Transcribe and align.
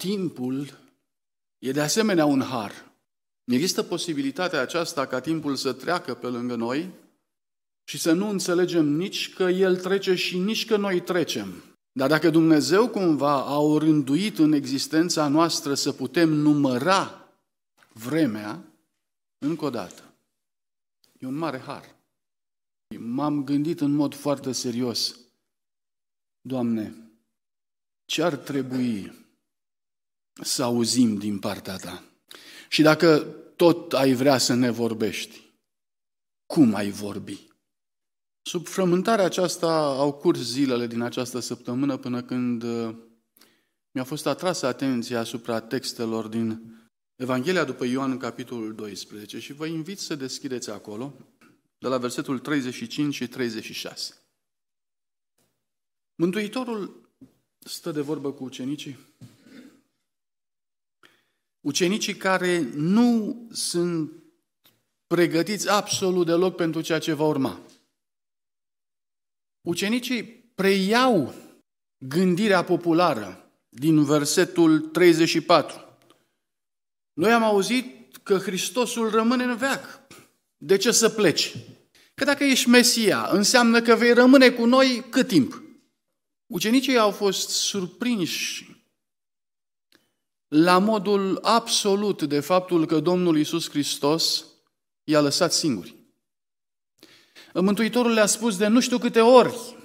timpul 0.00 0.78
e 1.58 1.72
de 1.72 1.80
asemenea 1.80 2.24
un 2.24 2.42
har. 2.42 2.92
Există 3.44 3.82
posibilitatea 3.82 4.60
aceasta 4.60 5.06
ca 5.06 5.20
timpul 5.20 5.56
să 5.56 5.72
treacă 5.72 6.14
pe 6.14 6.26
lângă 6.26 6.54
noi 6.54 6.90
și 7.84 7.98
să 7.98 8.12
nu 8.12 8.28
înțelegem 8.28 8.86
nici 8.86 9.34
că 9.34 9.42
El 9.42 9.76
trece 9.76 10.14
și 10.14 10.38
nici 10.38 10.66
că 10.66 10.76
noi 10.76 11.00
trecem. 11.00 11.62
Dar 11.92 12.08
dacă 12.08 12.30
Dumnezeu 12.30 12.88
cumva 12.88 13.44
a 13.44 13.58
orânduit 13.58 14.38
în 14.38 14.52
existența 14.52 15.28
noastră 15.28 15.74
să 15.74 15.92
putem 15.92 16.28
număra 16.28 17.28
vremea, 17.92 18.64
încă 19.38 19.64
o 19.64 19.70
dată, 19.70 20.02
e 21.18 21.26
un 21.26 21.34
mare 21.34 21.58
har. 21.58 21.96
M-am 22.98 23.44
gândit 23.44 23.80
în 23.80 23.92
mod 23.92 24.14
foarte 24.14 24.52
serios, 24.52 25.16
Doamne, 26.40 26.94
ce 28.04 28.22
ar 28.22 28.36
trebui 28.36 29.19
să 30.42 30.62
auzim 30.62 31.16
din 31.16 31.38
partea 31.38 31.76
Ta? 31.76 32.04
Și 32.68 32.82
dacă 32.82 33.18
tot 33.56 33.92
ai 33.92 34.12
vrea 34.12 34.38
să 34.38 34.54
ne 34.54 34.70
vorbești, 34.70 35.40
cum 36.46 36.74
ai 36.74 36.90
vorbi? 36.90 37.48
Sub 38.42 38.66
frământarea 38.66 39.24
aceasta 39.24 39.84
au 39.84 40.12
curs 40.12 40.40
zilele 40.40 40.86
din 40.86 41.00
această 41.00 41.38
săptămână 41.38 41.96
până 41.96 42.22
când 42.22 42.62
uh, 42.62 42.96
mi-a 43.90 44.04
fost 44.04 44.26
atrasă 44.26 44.66
atenția 44.66 45.20
asupra 45.20 45.60
textelor 45.60 46.26
din 46.26 46.74
Evanghelia 47.16 47.64
după 47.64 47.84
Ioan, 47.84 48.16
capitolul 48.16 48.74
12, 48.74 49.38
și 49.38 49.52
vă 49.52 49.66
invit 49.66 49.98
să 49.98 50.14
deschideți 50.14 50.70
acolo, 50.70 51.14
de 51.78 51.88
la 51.88 51.98
versetul 51.98 52.38
35 52.38 53.14
și 53.14 53.28
36. 53.28 54.14
Mântuitorul 56.14 57.10
stă 57.58 57.92
de 57.92 58.00
vorbă 58.00 58.32
cu 58.32 58.44
ucenicii. 58.44 58.98
Ucenicii 61.60 62.16
care 62.16 62.60
nu 62.74 63.36
sunt 63.52 64.12
pregătiți 65.06 65.70
absolut 65.70 66.26
deloc 66.26 66.56
pentru 66.56 66.80
ceea 66.80 66.98
ce 66.98 67.12
va 67.12 67.24
urma. 67.24 67.60
Ucenicii 69.60 70.24
preiau 70.54 71.34
gândirea 71.98 72.64
populară 72.64 73.50
din 73.68 74.04
versetul 74.04 74.80
34. 74.80 75.98
Noi 77.12 77.32
am 77.32 77.42
auzit 77.42 78.16
că 78.16 78.38
Hristosul 78.38 79.10
rămâne 79.10 79.44
în 79.44 79.56
veac. 79.56 80.06
De 80.56 80.76
ce 80.76 80.90
să 80.90 81.08
pleci? 81.08 81.56
Că 82.14 82.24
dacă 82.24 82.44
ești 82.44 82.68
Mesia, 82.68 83.28
înseamnă 83.30 83.82
că 83.82 83.94
vei 83.94 84.12
rămâne 84.12 84.50
cu 84.50 84.64
noi 84.64 85.04
cât 85.10 85.26
timp? 85.26 85.62
Ucenicii 86.46 86.98
au 86.98 87.10
fost 87.10 87.48
surprinși 87.48 88.79
la 90.50 90.78
modul 90.78 91.38
absolut 91.42 92.22
de 92.22 92.40
faptul 92.40 92.86
că 92.86 93.00
Domnul 93.00 93.38
Isus 93.38 93.70
Hristos 93.70 94.44
i-a 95.04 95.20
lăsat 95.20 95.52
singuri. 95.52 95.94
Mântuitorul 97.54 98.12
le-a 98.12 98.26
spus 98.26 98.56
de 98.56 98.66
nu 98.66 98.80
știu 98.80 98.98
câte 98.98 99.20
ori 99.20 99.76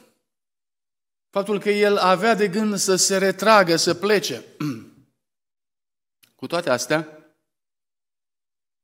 faptul 1.29 1.59
că 1.59 1.69
el 1.69 1.97
avea 1.97 2.35
de 2.35 2.47
gând 2.47 2.77
să 2.77 2.95
se 2.95 3.17
retragă, 3.17 3.75
să 3.75 3.93
plece. 3.93 4.43
Cu 6.35 6.47
toate 6.47 6.69
astea, 6.69 7.27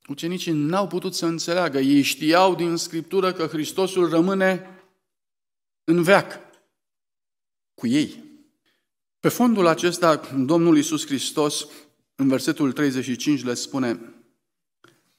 ucenicii 0.07 0.51
n-au 0.51 0.87
putut 0.87 1.15
să 1.15 1.25
înțeleagă. 1.25 1.79
Ei 1.79 2.01
știau 2.01 2.55
din 2.55 2.75
Scriptură 2.75 3.33
că 3.33 3.45
Hristosul 3.45 4.09
rămâne 4.09 4.81
în 5.83 6.03
veac 6.03 6.39
cu 7.73 7.87
ei. 7.87 8.30
Pe 9.21 9.29
fondul 9.29 9.67
acesta, 9.67 10.15
Domnul 10.37 10.75
Iisus 10.75 11.05
Hristos, 11.05 11.67
în 12.15 12.27
versetul 12.27 12.71
35, 12.71 13.43
le 13.43 13.53
spune, 13.53 13.99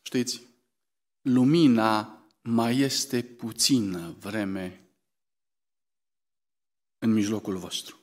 știți, 0.02 0.42
lumina 1.20 2.24
mai 2.40 2.78
este 2.78 3.22
puțină 3.22 4.16
vreme 4.18 4.90
în 6.98 7.12
mijlocul 7.12 7.56
vostru. 7.56 8.00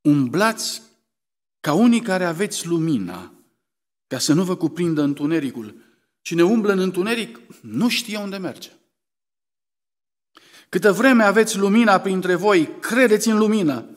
Umblați 0.00 0.82
ca 1.60 1.72
unii 1.72 2.00
care 2.00 2.24
aveți 2.24 2.66
lumina, 2.66 3.32
ca 4.06 4.18
să 4.18 4.32
nu 4.32 4.44
vă 4.44 4.56
cuprindă 4.56 5.02
întunericul. 5.02 5.82
Cine 6.20 6.42
umblă 6.42 6.72
în 6.72 6.78
întuneric 6.78 7.40
nu 7.60 7.88
știe 7.88 8.18
unde 8.18 8.36
merge. 8.36 8.70
Câtă 10.68 10.92
vreme 10.92 11.22
aveți 11.22 11.58
lumina 11.58 12.00
printre 12.00 12.34
voi, 12.34 12.78
credeți 12.80 13.28
în 13.28 13.38
lumină, 13.38 13.93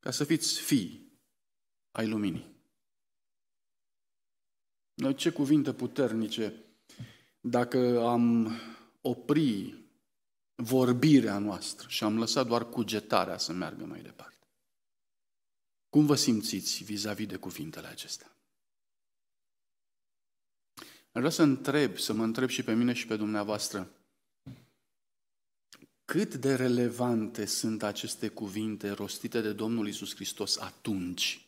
ca 0.00 0.10
să 0.10 0.24
fiți 0.24 0.60
fii 0.60 1.12
ai 1.90 2.08
luminii. 2.08 2.58
Noi 4.94 5.14
ce 5.14 5.30
cuvinte 5.30 5.72
puternice 5.72 6.64
dacă 7.40 8.00
am 8.06 8.52
opri 9.00 9.74
vorbirea 10.54 11.38
noastră 11.38 11.88
și 11.88 12.04
am 12.04 12.18
lăsat 12.18 12.46
doar 12.46 12.68
cugetarea 12.68 13.38
să 13.38 13.52
meargă 13.52 13.84
mai 13.84 14.02
departe. 14.02 14.46
Cum 15.88 16.06
vă 16.06 16.14
simțiți 16.14 16.84
vis-a-vis 16.84 17.26
de 17.26 17.36
cuvintele 17.36 17.86
acestea? 17.86 18.34
Aș 21.12 21.20
vrea 21.20 21.30
să 21.30 21.42
întreb, 21.42 21.98
să 21.98 22.12
mă 22.12 22.24
întreb 22.24 22.48
și 22.48 22.62
pe 22.62 22.74
mine 22.74 22.92
și 22.92 23.06
pe 23.06 23.16
dumneavoastră, 23.16 23.99
cât 26.10 26.34
de 26.34 26.54
relevante 26.54 27.44
sunt 27.44 27.82
aceste 27.82 28.28
cuvinte 28.28 28.90
rostite 28.90 29.40
de 29.40 29.52
Domnul 29.52 29.88
Isus 29.88 30.14
Hristos 30.14 30.56
atunci, 30.56 31.46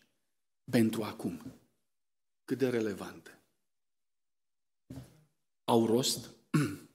pentru 0.70 1.02
acum? 1.02 1.60
Cât 2.44 2.58
de 2.58 2.68
relevante? 2.68 3.42
Au 5.64 5.86
rost? 5.86 6.30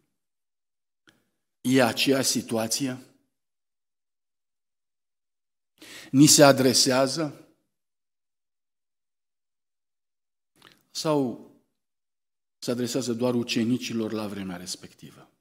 E 1.61 1.83
aceea 1.83 2.21
situație? 2.21 2.97
Ni 6.11 6.25
se 6.25 6.43
adresează? 6.43 7.47
Sau 10.91 11.51
se 12.59 12.71
adresează 12.71 13.13
doar 13.13 13.35
ucenicilor 13.35 14.11
la 14.11 14.27
vremea 14.27 14.57
respectivă? 14.57 15.36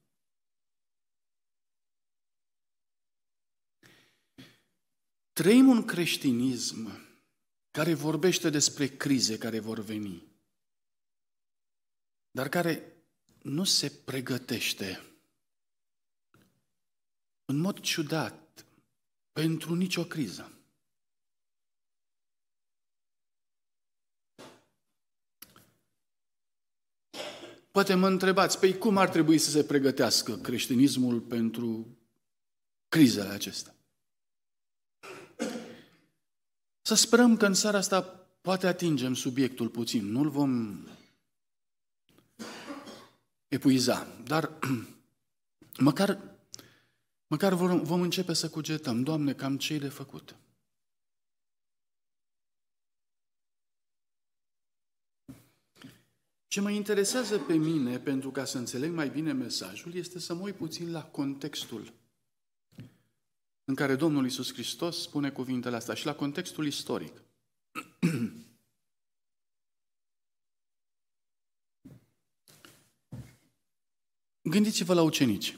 Trăim 5.37 5.67
un 5.67 5.85
creștinism 5.85 6.91
care 7.71 7.93
vorbește 7.93 8.49
despre 8.49 8.87
crize 8.87 9.37
care 9.37 9.59
vor 9.59 9.79
veni, 9.79 10.23
dar 12.31 12.49
care 12.49 12.93
nu 13.41 13.63
se 13.63 13.89
pregătește 13.89 15.03
în 17.45 17.57
mod 17.57 17.79
ciudat 17.79 18.65
pentru 19.31 19.75
nicio 19.75 20.05
criză. 20.05 20.51
Poate 27.71 27.93
mă 27.93 28.07
întrebați, 28.07 28.59
păi 28.59 28.77
cum 28.77 28.97
ar 28.97 29.09
trebui 29.09 29.37
să 29.37 29.49
se 29.49 29.63
pregătească 29.63 30.37
creștinismul 30.37 31.21
pentru 31.21 31.97
crizele 32.89 33.29
acestea? 33.29 33.76
Să 36.87 36.95
sperăm 36.95 37.37
că 37.37 37.45
în 37.45 37.53
seara 37.53 37.77
asta 37.77 38.01
poate 38.41 38.67
atingem 38.67 39.13
subiectul 39.13 39.69
puțin, 39.69 40.05
nu-l 40.05 40.29
vom 40.29 40.83
epuiza, 43.47 44.07
dar 44.23 44.59
măcar, 45.87 46.37
măcar 47.27 47.53
vom, 47.53 47.83
vom 47.83 48.01
începe 48.01 48.33
să 48.33 48.49
cugetăm, 48.49 49.03
Doamne, 49.03 49.33
cam 49.33 49.57
ce 49.57 49.77
de 49.77 49.89
făcut. 49.89 50.35
Ce 56.47 56.61
mă 56.61 56.69
interesează 56.69 57.39
pe 57.39 57.53
mine, 57.53 57.99
pentru 57.99 58.31
ca 58.31 58.45
să 58.45 58.57
înțeleg 58.57 58.91
mai 58.91 59.09
bine 59.09 59.33
mesajul, 59.33 59.93
este 59.93 60.19
să 60.19 60.33
mă 60.33 60.41
uit 60.41 60.55
puțin 60.55 60.91
la 60.91 61.03
contextul 61.03 61.93
în 63.67 63.75
care 63.75 63.95
Domnul 63.95 64.25
Isus 64.25 64.53
Hristos 64.53 65.01
spune 65.01 65.31
cuvintele 65.31 65.75
astea 65.75 65.93
și 65.93 66.05
la 66.05 66.15
contextul 66.15 66.65
istoric. 66.65 67.23
Gândiți-vă 74.41 74.93
la 74.93 75.01
ucenici. 75.01 75.57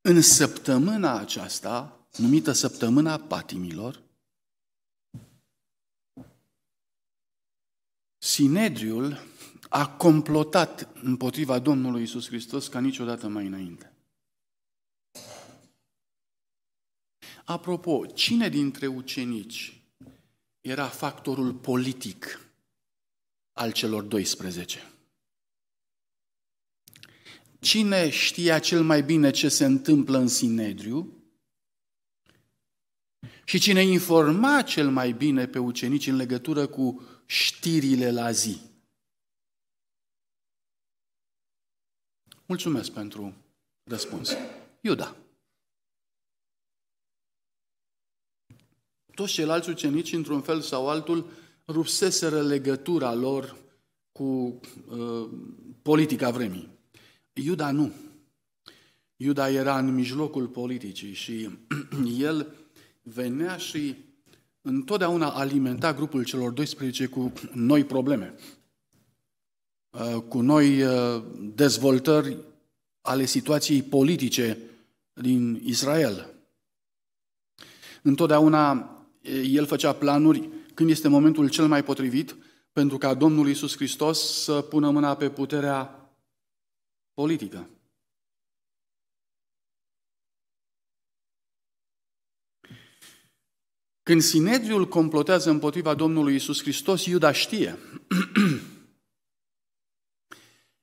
În 0.00 0.22
săptămâna 0.22 1.18
aceasta, 1.18 2.06
numită 2.16 2.52
săptămâna 2.52 3.18
patimilor, 3.18 4.02
Sinedriul 8.18 9.18
a 9.68 9.96
complotat 9.96 10.88
împotriva 11.02 11.58
Domnului 11.58 12.02
Isus 12.02 12.26
Hristos 12.26 12.68
ca 12.68 12.80
niciodată 12.80 13.28
mai 13.28 13.46
înainte. 13.46 13.93
Apropo, 17.44 18.06
cine 18.06 18.48
dintre 18.48 18.86
ucenici 18.86 19.80
era 20.60 20.88
factorul 20.88 21.54
politic 21.54 22.40
al 23.52 23.72
celor 23.72 24.02
12? 24.02 24.92
Cine 27.60 28.10
știa 28.10 28.58
cel 28.58 28.82
mai 28.82 29.02
bine 29.02 29.30
ce 29.30 29.48
se 29.48 29.64
întâmplă 29.64 30.18
în 30.18 30.28
Sinedriu 30.28 31.24
și 33.44 33.58
cine 33.58 33.82
informa 33.82 34.62
cel 34.62 34.90
mai 34.90 35.12
bine 35.12 35.46
pe 35.46 35.58
ucenici 35.58 36.06
în 36.06 36.16
legătură 36.16 36.66
cu 36.66 37.02
știrile 37.26 38.10
la 38.10 38.30
zi? 38.30 38.60
Mulțumesc 42.46 42.92
pentru 42.92 43.34
răspuns. 43.82 44.30
Iuda. 44.80 45.23
Toți 49.14 49.32
ceilalți 49.32 49.68
ucenici, 49.70 50.12
într-un 50.12 50.40
fel 50.40 50.60
sau 50.60 50.88
altul, 50.88 51.30
rupseseră 51.66 52.42
legătura 52.42 53.14
lor 53.14 53.56
cu 54.12 54.60
uh, 54.88 55.28
politica 55.82 56.30
vremii. 56.30 56.68
Iuda 57.32 57.70
nu. 57.70 57.92
Iuda 59.16 59.50
era 59.50 59.78
în 59.78 59.94
mijlocul 59.94 60.46
politicii 60.46 61.12
și 61.12 61.48
el 62.18 62.54
venea 63.02 63.56
și 63.56 63.94
întotdeauna 64.62 65.30
alimenta 65.30 65.94
grupul 65.94 66.24
celor 66.24 66.50
12 66.50 67.06
cu 67.06 67.32
noi 67.52 67.84
probleme, 67.84 68.34
uh, 69.90 70.22
cu 70.28 70.40
noi 70.40 70.82
uh, 70.82 71.22
dezvoltări 71.54 72.36
ale 73.00 73.24
situației 73.24 73.82
politice 73.82 74.58
din 75.12 75.62
Israel. 75.64 76.34
Întotdeauna 78.02 78.93
el 79.24 79.66
făcea 79.66 79.92
planuri 79.92 80.48
când 80.74 80.90
este 80.90 81.08
momentul 81.08 81.48
cel 81.48 81.66
mai 81.66 81.84
potrivit 81.84 82.36
pentru 82.72 82.98
ca 82.98 83.14
Domnul 83.14 83.48
Isus 83.48 83.76
Hristos 83.76 84.42
să 84.42 84.60
pună 84.60 84.90
mâna 84.90 85.16
pe 85.16 85.30
puterea 85.30 86.08
politică. 87.14 87.68
Când 94.02 94.22
Sinedriul 94.22 94.88
complotează 94.88 95.50
împotriva 95.50 95.94
Domnului 95.94 96.34
Isus 96.34 96.60
Hristos, 96.60 97.04
Iuda 97.04 97.32
știe. 97.32 97.78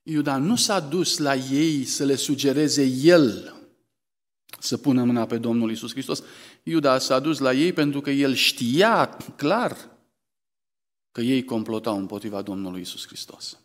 Iuda 0.02 0.36
nu 0.36 0.56
s-a 0.56 0.80
dus 0.80 1.18
la 1.18 1.34
ei 1.34 1.84
să 1.84 2.04
le 2.04 2.14
sugereze 2.14 2.84
el 3.02 3.61
să 4.62 4.76
pună 4.76 5.04
mâna 5.04 5.26
pe 5.26 5.38
Domnul 5.38 5.70
Isus 5.70 5.90
Hristos. 5.90 6.22
Iuda 6.62 6.98
s-a 6.98 7.18
dus 7.18 7.38
la 7.38 7.52
ei 7.52 7.72
pentru 7.72 8.00
că 8.00 8.10
el 8.10 8.34
știa 8.34 9.16
clar 9.36 9.90
că 11.10 11.20
ei 11.20 11.44
complotau 11.44 11.98
împotriva 11.98 12.42
Domnului 12.42 12.80
Isus 12.80 13.06
Hristos. 13.06 13.58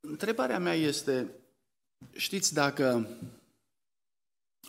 Întrebarea 0.00 0.58
mea 0.58 0.74
este, 0.74 1.30
știți 2.12 2.54
dacă 2.54 3.08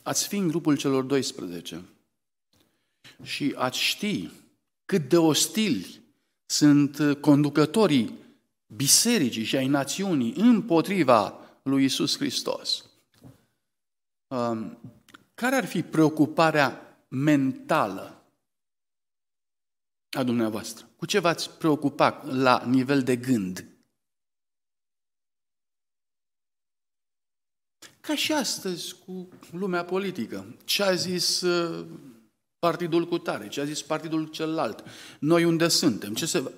ați 0.04 0.28
fi 0.28 0.36
în 0.36 0.48
grupul 0.48 0.78
celor 0.78 1.04
12 1.04 1.86
și 3.24 3.54
ați 3.56 3.80
ști 3.80 4.30
cât 4.86 5.10
de 5.10 5.18
ostili 5.18 6.02
sunt 6.46 7.20
conducătorii 7.20 8.20
bisericii 8.76 9.44
și 9.44 9.56
ai 9.56 9.68
națiunii 9.68 10.34
împotriva 10.36 11.41
lui 11.63 11.84
Isus 11.84 12.18
Hristos. 12.18 12.86
Um, 14.28 14.78
care 15.34 15.56
ar 15.56 15.66
fi 15.66 15.84
preocuparea 15.84 16.98
mentală 17.08 18.25
a 20.18 20.24
dumneavoastră? 20.24 20.90
Cu 20.96 21.06
ce 21.06 21.19
v-ați 21.19 21.50
preocupa 21.50 22.24
la 22.25 22.63
nivel 22.66 23.04
de 23.04 23.16
gând? 23.16 23.66
Ca 28.02 28.16
și 28.16 28.34
astăzi 28.34 28.96
cu 29.06 29.30
lumea 29.52 29.86
politică. 29.86 30.56
Ce 30.66 30.84
a 30.84 30.94
zis 30.94 31.42
uh, 31.42 31.88
partidul 32.60 33.08
cu 33.08 33.18
tare, 33.18 33.48
ce 33.48 33.62
a 33.62 33.66
zis 33.66 33.81
partidul 33.81 34.28
celălalt, 34.28 34.84
noi 35.19 35.44
unde 35.44 35.68
suntem, 35.68 36.13
ce 36.13 36.25
se... 36.25 36.52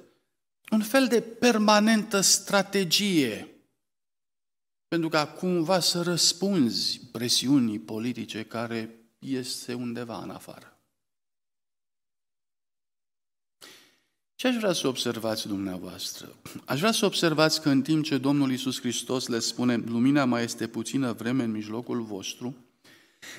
Un 0.72 0.82
fel 0.82 1.08
de 1.08 1.22
permanentă 1.22 2.22
strategie 2.22 3.53
pentru 4.94 5.12
ca 5.12 5.28
cumva 5.28 5.80
să 5.80 6.02
răspunzi 6.02 7.02
presiunii 7.12 7.80
politice 7.80 8.44
care 8.44 8.96
este 9.20 9.74
undeva 9.74 10.22
în 10.24 10.30
afară. 10.30 10.78
Ce 14.36 14.48
aș 14.48 14.56
vrea 14.56 14.74
să 14.74 14.88
observați 14.88 15.48
dumneavoastră? 15.48 16.36
Aș 16.66 16.80
vrea 16.80 16.92
să 16.92 17.06
observați 17.06 17.62
că 17.62 17.70
în 17.70 17.82
timp 17.82 18.04
ce 18.04 18.18
Domnul 18.18 18.52
Iisus 18.52 18.80
Hristos 18.80 19.28
le 19.28 19.40
spune 19.40 19.76
lumina 19.76 20.26
mai 20.26 20.44
este 20.44 20.68
puțină 20.68 21.12
vreme 21.12 21.44
în 21.44 21.52
mijlocul 21.52 22.02
vostru, 22.02 22.56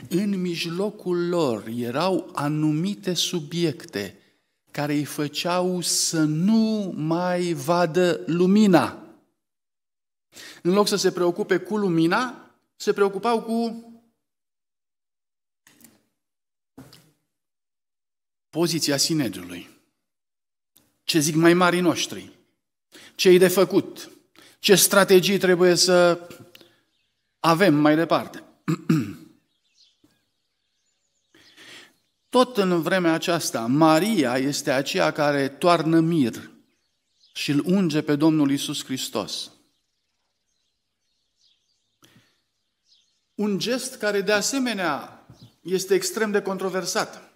în 0.08 0.40
mijlocul 0.40 1.28
lor 1.28 1.66
erau 1.76 2.30
anumite 2.32 3.14
subiecte 3.14 4.18
care 4.70 4.94
îi 4.94 5.04
făceau 5.04 5.80
să 5.80 6.22
nu 6.22 6.94
mai 6.96 7.52
vadă 7.52 8.20
lumina. 8.26 9.03
În 10.62 10.72
loc 10.72 10.88
să 10.88 10.96
se 10.96 11.12
preocupe 11.12 11.58
cu 11.58 11.76
lumina, 11.76 12.50
se 12.76 12.92
preocupau 12.92 13.42
cu 13.42 13.88
poziția 18.50 18.96
Sinedriului. 18.96 19.68
Ce 21.04 21.18
zic 21.18 21.34
mai 21.34 21.54
mari 21.54 21.80
noștri? 21.80 22.32
Ce 23.14 23.28
e 23.28 23.38
de 23.38 23.48
făcut? 23.48 24.10
Ce 24.58 24.74
strategii 24.74 25.38
trebuie 25.38 25.74
să 25.74 26.28
avem 27.40 27.74
mai 27.74 27.96
departe? 27.96 28.42
Tot 32.28 32.56
în 32.56 32.82
vremea 32.82 33.12
aceasta, 33.12 33.66
Maria 33.66 34.36
este 34.36 34.70
aceea 34.70 35.10
care 35.10 35.48
toarnă 35.48 36.00
mir 36.00 36.50
și 37.32 37.50
îl 37.50 37.62
unge 37.66 38.02
pe 38.02 38.16
Domnul 38.16 38.50
Isus 38.50 38.84
Hristos. 38.84 39.53
Un 43.34 43.58
gest 43.58 43.96
care 43.96 44.20
de 44.20 44.32
asemenea 44.32 45.26
este 45.60 45.94
extrem 45.94 46.30
de 46.30 46.42
controversat 46.42 47.34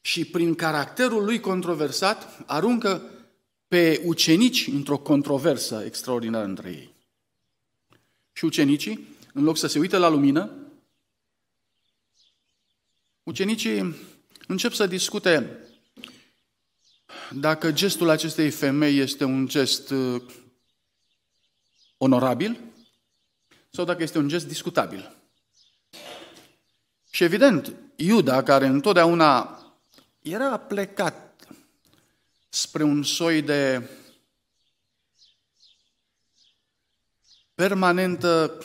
și 0.00 0.24
prin 0.24 0.54
caracterul 0.54 1.24
lui 1.24 1.40
controversat 1.40 2.44
aruncă 2.46 3.02
pe 3.68 4.02
ucenici 4.04 4.66
într-o 4.66 4.98
controversă 4.98 5.82
extraordinară 5.84 6.44
între 6.44 6.70
ei. 6.70 6.94
Și 8.32 8.44
ucenicii, 8.44 9.08
în 9.32 9.44
loc 9.44 9.56
să 9.56 9.66
se 9.66 9.78
uite 9.78 9.96
la 9.96 10.08
lumină, 10.08 10.50
ucenicii 13.22 13.94
încep 14.46 14.72
să 14.72 14.86
discute 14.86 15.58
dacă 17.32 17.72
gestul 17.72 18.08
acestei 18.08 18.50
femei 18.50 18.98
este 18.98 19.24
un 19.24 19.46
gest 19.46 19.90
uh, 19.90 20.22
onorabil 21.96 22.60
sau 23.70 23.84
dacă 23.84 24.02
este 24.02 24.18
un 24.18 24.28
gest 24.28 24.46
discutabil. 24.46 25.23
Și 27.14 27.24
evident, 27.24 27.72
Iuda, 27.96 28.42
care 28.42 28.66
întotdeauna 28.66 29.62
era 30.22 30.56
plecat 30.58 31.46
spre 32.48 32.82
un 32.82 33.02
soi 33.02 33.42
de 33.42 33.88
permanentă, 37.54 38.58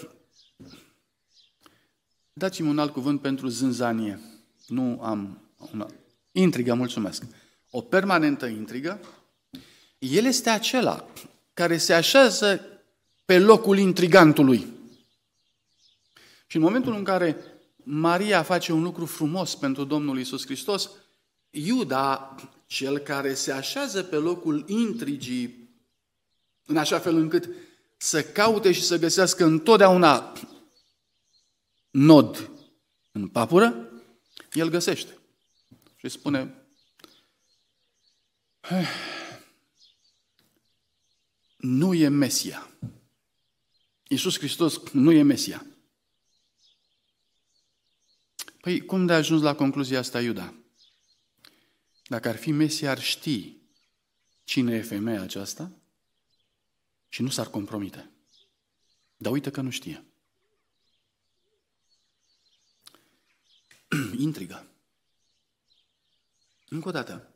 dați-mi 2.34 2.70
un 2.70 2.80
alt 2.80 2.94
cuvânt 2.94 3.22
pentru 3.22 3.48
zânzanie, 3.48 4.20
nu 4.68 5.02
am 5.02 5.42
una, 5.72 5.88
intrigă, 6.32 6.74
mulțumesc, 6.74 7.24
o 7.70 7.82
permanentă 7.82 8.46
intrigă, 8.46 9.00
el 10.00 10.26
este 10.26 10.50
acela 10.50 11.08
care 11.54 11.78
se 11.78 11.94
așează 11.94 12.66
pe 13.26 13.40
locul 13.40 13.78
intrigantului. 13.78 14.68
Și 16.48 16.56
în 16.56 16.62
momentul 16.62 16.94
în 16.94 17.04
care 17.04 17.38
Maria 17.92 18.44
face 18.44 18.72
un 18.72 18.84
lucru 18.84 19.06
frumos 19.06 19.56
pentru 19.56 19.84
Domnul 19.84 20.20
Isus 20.20 20.46
Hristos, 20.46 20.90
Iuda, 21.50 22.36
cel 22.66 22.98
care 22.98 23.34
se 23.34 23.52
așează 23.52 24.04
pe 24.04 24.16
locul 24.16 24.64
intrigii, 24.68 25.70
în 26.66 26.78
așa 26.78 27.00
fel 27.00 27.16
încât 27.16 27.50
să 27.98 28.24
caute 28.24 28.72
și 28.72 28.82
să 28.82 28.98
găsească 28.98 29.46
întotdeauna 29.46 30.34
nod 31.90 32.52
în 33.12 33.28
papură, 33.28 33.92
el 34.54 34.70
găsește. 34.70 35.18
Și 35.96 36.10
spune, 36.10 36.66
nu 41.58 41.94
e 41.94 42.08
Mesia. 42.08 42.70
Iisus 44.08 44.38
Hristos 44.38 44.82
nu 44.92 45.12
e 45.12 45.22
Mesia. 45.22 45.66
Păi 48.62 48.86
cum 48.86 49.06
de 49.06 49.14
a 49.14 49.16
ajuns 49.16 49.42
la 49.42 49.56
concluzia 49.56 50.00
asta 50.00 50.22
Iuda? 50.22 50.54
Dacă 52.08 52.28
ar 52.28 52.36
fi 52.36 52.52
Mesia, 52.52 52.92
ar 52.92 53.02
ști 53.02 53.58
cine 54.44 54.76
e 54.76 54.82
femeia 54.82 55.22
aceasta 55.22 55.72
și 57.10 57.22
nu 57.22 57.30
s-ar 57.30 57.50
compromite. 57.50 58.12
Dar 59.18 59.32
uite 59.32 59.52
că 59.52 59.62
nu 59.62 59.70
știe. 59.70 60.06
Intrigă. 64.18 64.68
Încă 66.70 66.88
o 66.88 66.92
dată. 66.92 67.34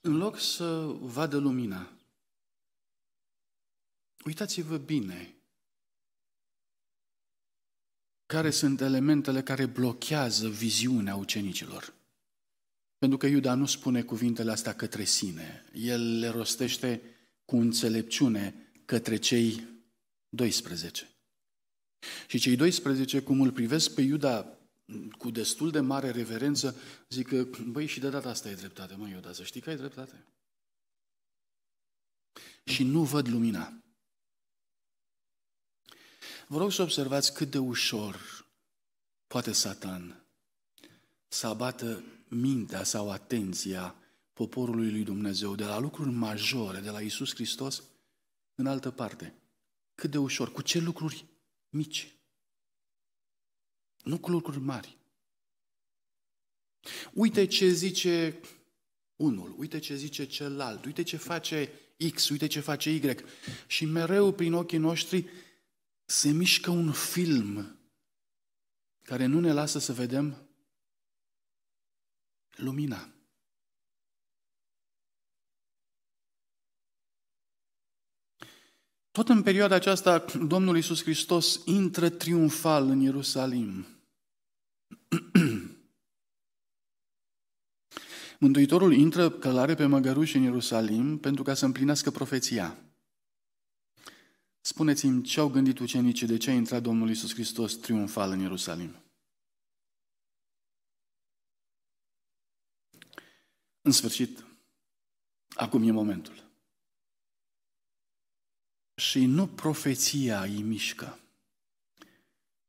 În 0.00 0.16
loc 0.16 0.38
să 0.38 0.82
vadă 1.00 1.36
lumina, 1.36 1.92
uitați-vă 4.24 4.76
bine 4.76 5.41
care 8.32 8.50
sunt 8.50 8.80
elementele 8.80 9.42
care 9.42 9.66
blochează 9.66 10.48
viziunea 10.48 11.16
ucenicilor. 11.16 11.94
Pentru 12.98 13.18
că 13.18 13.26
Iuda 13.26 13.54
nu 13.54 13.66
spune 13.66 14.02
cuvintele 14.02 14.50
astea 14.50 14.74
către 14.74 15.04
sine. 15.04 15.64
El 15.74 16.18
le 16.18 16.28
rostește 16.28 17.02
cu 17.44 17.56
înțelepciune 17.56 18.54
către 18.84 19.16
cei 19.16 19.68
12. 20.28 21.08
Și 22.26 22.38
cei 22.38 22.56
12, 22.56 23.22
cum 23.22 23.40
îl 23.40 23.52
privesc 23.52 23.94
pe 23.94 24.00
Iuda 24.00 24.58
cu 25.18 25.30
destul 25.30 25.70
de 25.70 25.80
mare 25.80 26.10
reverență, 26.10 26.76
zic 27.08 27.28
că, 27.28 27.46
băi, 27.66 27.86
și 27.86 28.00
de 28.00 28.08
data 28.08 28.28
asta 28.28 28.48
e 28.48 28.54
dreptate, 28.54 28.94
mă, 28.94 29.08
Iuda, 29.08 29.32
să 29.32 29.42
știi 29.42 29.60
că 29.60 29.70
ai 29.70 29.76
dreptate. 29.76 30.26
Și 32.64 32.84
nu 32.84 33.02
văd 33.02 33.28
lumina. 33.28 33.81
Vă 36.52 36.58
rog 36.58 36.72
să 36.72 36.82
observați 36.82 37.34
cât 37.34 37.50
de 37.50 37.58
ușor 37.58 38.46
poate 39.26 39.52
Satan 39.52 40.24
să 41.28 41.46
abată 41.46 42.04
mintea 42.28 42.82
sau 42.84 43.10
atenția 43.10 43.94
poporului 44.32 44.90
lui 44.90 45.02
Dumnezeu 45.02 45.54
de 45.54 45.64
la 45.64 45.78
lucruri 45.78 46.10
majore, 46.10 46.80
de 46.80 46.90
la 46.90 47.00
Isus 47.00 47.34
Hristos, 47.34 47.82
în 48.54 48.66
altă 48.66 48.90
parte. 48.90 49.34
Cât 49.94 50.10
de 50.10 50.18
ușor, 50.18 50.52
cu 50.52 50.62
ce 50.62 50.78
lucruri 50.78 51.24
mici. 51.68 52.16
Nu 54.02 54.18
cu 54.18 54.30
lucruri 54.30 54.58
mari. 54.58 54.98
Uite 57.12 57.46
ce 57.46 57.68
zice 57.68 58.40
unul, 59.16 59.54
uite 59.58 59.78
ce 59.78 59.94
zice 59.94 60.26
celălalt, 60.26 60.84
uite 60.84 61.02
ce 61.02 61.16
face 61.16 61.70
X, 62.12 62.28
uite 62.28 62.46
ce 62.46 62.60
face 62.60 62.90
Y. 62.90 63.14
Și 63.66 63.84
mereu 63.84 64.32
prin 64.32 64.52
ochii 64.52 64.78
noștri 64.78 65.26
se 66.04 66.30
mișcă 66.30 66.70
un 66.70 66.92
film 66.92 67.78
care 69.02 69.26
nu 69.26 69.40
ne 69.40 69.52
lasă 69.52 69.78
să 69.78 69.92
vedem 69.92 70.48
lumina. 72.56 73.12
Tot 79.10 79.28
în 79.28 79.42
perioada 79.42 79.74
aceasta, 79.74 80.24
Domnul 80.46 80.76
Iisus 80.76 81.02
Hristos 81.02 81.60
intră 81.64 82.08
triumfal 82.08 82.88
în 82.88 83.00
Ierusalim. 83.00 83.86
Mântuitorul 88.38 88.92
intră 88.92 89.30
călare 89.30 89.74
pe 89.74 89.86
măgăruși 89.86 90.36
în 90.36 90.42
Ierusalim 90.42 91.18
pentru 91.18 91.42
ca 91.42 91.54
să 91.54 91.64
împlinească 91.64 92.10
profeția. 92.10 92.91
Spuneți-mi 94.64 95.22
ce 95.22 95.40
au 95.40 95.48
gândit 95.48 95.78
ucenicii 95.78 96.26
de 96.26 96.36
ce 96.36 96.50
a 96.50 96.52
intrat 96.52 96.82
Domnul 96.82 97.08
Iisus 97.08 97.32
Hristos 97.32 97.74
triumfal 97.74 98.30
în 98.30 98.40
Ierusalim. 98.40 98.96
În 103.80 103.92
sfârșit, 103.92 104.44
acum 105.48 105.88
e 105.88 105.90
momentul. 105.90 106.50
Și 108.94 109.24
nu 109.24 109.46
profeția 109.46 110.42
îi 110.42 110.62
mișcă, 110.62 111.18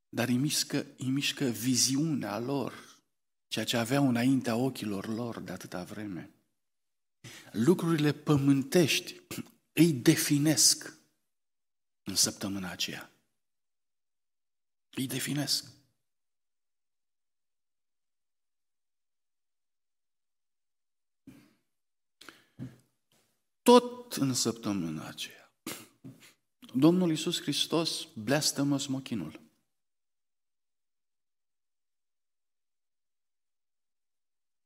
dar 0.10 0.28
îi 0.28 0.38
mișcă, 0.38 0.86
îi 0.98 1.10
mișcă 1.10 1.46
viziunea 1.46 2.40
lor, 2.40 3.02
ceea 3.48 3.66
ce 3.66 3.78
aveau 3.78 4.08
înaintea 4.08 4.56
ochilor 4.56 5.08
lor 5.08 5.40
de 5.40 5.52
atâta 5.52 5.84
vreme. 5.84 6.30
Lucrurile 7.52 8.12
pământești 8.14 9.22
îi 9.74 9.94
definesc 9.94 11.02
în 12.04 12.16
săptămâna 12.16 12.72
aceea. 12.72 13.12
Îi 14.90 15.08
definesc. 15.08 15.72
Tot 23.62 24.14
în 24.14 24.34
săptămâna 24.34 25.08
aceea. 25.08 25.54
Domnul 26.76 27.10
Iisus 27.10 27.42
Hristos 27.42 28.08
blestemă 28.16 28.78
smochinul. 28.80 29.42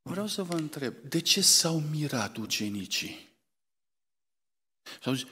Vreau 0.02 0.28
să 0.28 0.44
vă 0.44 0.54
întreb, 0.54 0.96
de 0.96 1.22
ce 1.22 1.42
s-au 1.42 1.80
mirat 1.80 2.38
ucenicii? 2.38 3.30
S-au 5.02 5.14
zis, 5.14 5.28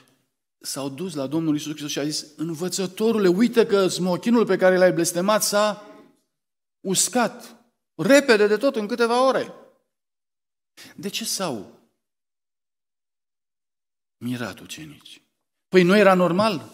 s-au 0.66 0.88
dus 0.88 1.14
la 1.14 1.26
Domnul 1.26 1.54
Isus 1.54 1.70
Hristos 1.70 1.90
și 1.90 1.98
a 1.98 2.04
zis, 2.04 2.26
învățătorule, 2.36 3.28
uite 3.28 3.66
că 3.66 3.88
smochinul 3.88 4.46
pe 4.46 4.56
care 4.56 4.76
l-ai 4.76 4.92
blestemat 4.92 5.42
s-a 5.42 5.86
uscat 6.80 7.56
repede 7.94 8.46
de 8.46 8.56
tot, 8.56 8.76
în 8.76 8.86
câteva 8.86 9.26
ore. 9.26 9.54
De 10.96 11.08
ce 11.08 11.24
s-au 11.24 11.80
mirat 14.16 14.58
ucenici? 14.58 15.22
Păi 15.68 15.82
nu 15.82 15.96
era 15.96 16.14
normal? 16.14 16.70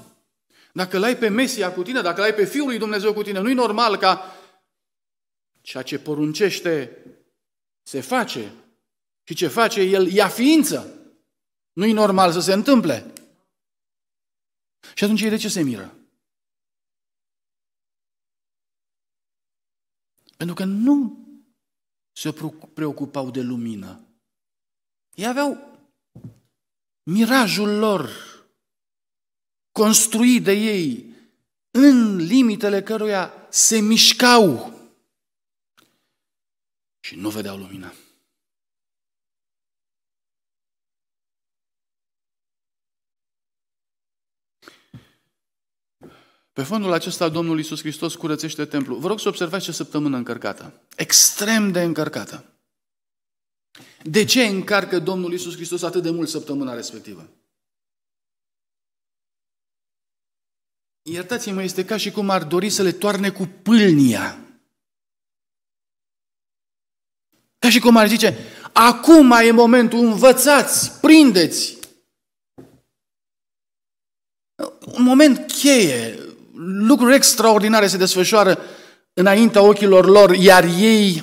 Dacă 0.72 0.98
l-ai 0.98 1.16
pe 1.16 1.28
Mesia 1.28 1.72
cu 1.72 1.82
tine, 1.82 2.00
dacă 2.00 2.20
l-ai 2.20 2.34
pe 2.34 2.44
Fiul 2.44 2.66
lui 2.66 2.78
Dumnezeu 2.78 3.12
cu 3.12 3.22
tine, 3.22 3.40
nu 3.40 3.50
e 3.50 3.54
normal 3.54 3.96
ca 3.96 4.36
ceea 5.60 5.82
ce 5.82 5.98
poruncește 5.98 6.96
se 7.82 8.00
face 8.00 8.52
și 9.22 9.34
ce 9.34 9.46
face 9.46 9.80
El 9.80 10.06
ia 10.06 10.28
ființă. 10.28 10.96
Nu 11.72 11.86
e 11.86 11.92
normal 11.92 12.32
să 12.32 12.40
se 12.40 12.52
întâmple. 12.52 13.12
Și 14.94 15.04
atunci 15.04 15.20
ei 15.20 15.28
de 15.28 15.36
ce 15.36 15.48
se 15.48 15.62
miră? 15.62 15.96
Pentru 20.36 20.54
că 20.54 20.64
nu 20.64 21.26
se 22.12 22.34
preocupau 22.74 23.30
de 23.30 23.40
lumină. 23.40 24.06
Ei 25.14 25.26
aveau 25.26 25.78
mirajul 27.02 27.78
lor 27.78 28.10
construit 29.72 30.42
de 30.42 30.52
ei 30.52 31.14
în 31.70 32.16
limitele 32.16 32.82
căruia 32.82 33.32
se 33.50 33.78
mișcau 33.80 34.72
și 37.00 37.16
nu 37.16 37.30
vedeau 37.30 37.56
lumina. 37.56 37.92
Pe 46.52 46.62
fondul 46.62 46.92
acesta, 46.92 47.28
Domnul 47.28 47.58
Iisus 47.58 47.80
Hristos 47.80 48.14
curățește 48.14 48.64
templul. 48.64 48.98
Vă 48.98 49.08
rog 49.08 49.20
să 49.20 49.28
observați 49.28 49.64
ce 49.64 49.72
săptămână 49.72 50.16
încărcată. 50.16 50.80
Extrem 50.96 51.70
de 51.70 51.82
încărcată. 51.82 52.44
De 54.02 54.24
ce 54.24 54.44
încarcă 54.44 54.98
Domnul 54.98 55.32
Iisus 55.32 55.54
Hristos 55.54 55.82
atât 55.82 56.02
de 56.02 56.10
mult 56.10 56.28
săptămâna 56.28 56.74
respectivă? 56.74 57.28
Iertați-mă, 61.02 61.62
este 61.62 61.84
ca 61.84 61.96
și 61.96 62.10
cum 62.10 62.30
ar 62.30 62.44
dori 62.44 62.70
să 62.70 62.82
le 62.82 62.92
toarne 62.92 63.30
cu 63.30 63.48
pâlnia. 63.62 64.38
Ca 67.58 67.70
și 67.70 67.80
cum 67.80 67.96
ar 67.96 68.08
zice, 68.08 68.36
acum 68.72 69.30
e 69.30 69.50
momentul, 69.50 69.98
învățați, 69.98 71.00
prindeți. 71.00 71.78
Un 74.86 75.02
moment 75.02 75.50
cheie, 75.50 76.18
lucruri 76.64 77.14
extraordinare 77.14 77.86
se 77.86 77.96
desfășoară 77.96 78.58
înaintea 79.12 79.62
ochilor 79.62 80.06
lor, 80.06 80.30
iar 80.30 80.64
ei... 80.64 81.22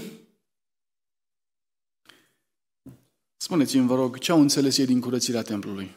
Spuneți-mi, 3.37 3.87
vă 3.87 3.95
rog, 3.95 4.17
ce 4.17 4.31
au 4.31 4.39
înțeles 4.39 4.77
ei 4.77 4.85
din 4.85 4.99
curățirea 4.99 5.41
templului? 5.41 5.95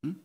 Hm? 0.00 0.22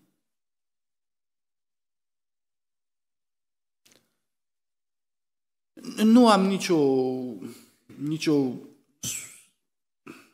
Nu 6.04 6.30
am 6.30 6.46
nicio, 6.46 6.78
nicio 7.98 8.52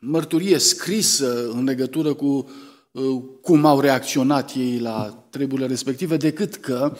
mărturie 0.00 0.58
scrisă 0.58 1.50
în 1.50 1.64
legătură 1.64 2.14
cu 2.14 2.26
Uh, 2.26 2.75
cum 3.40 3.64
au 3.64 3.80
reacționat 3.80 4.54
ei 4.54 4.78
la 4.78 5.26
treburile 5.30 5.66
respective, 5.66 6.16
decât 6.16 6.54
că 6.54 6.96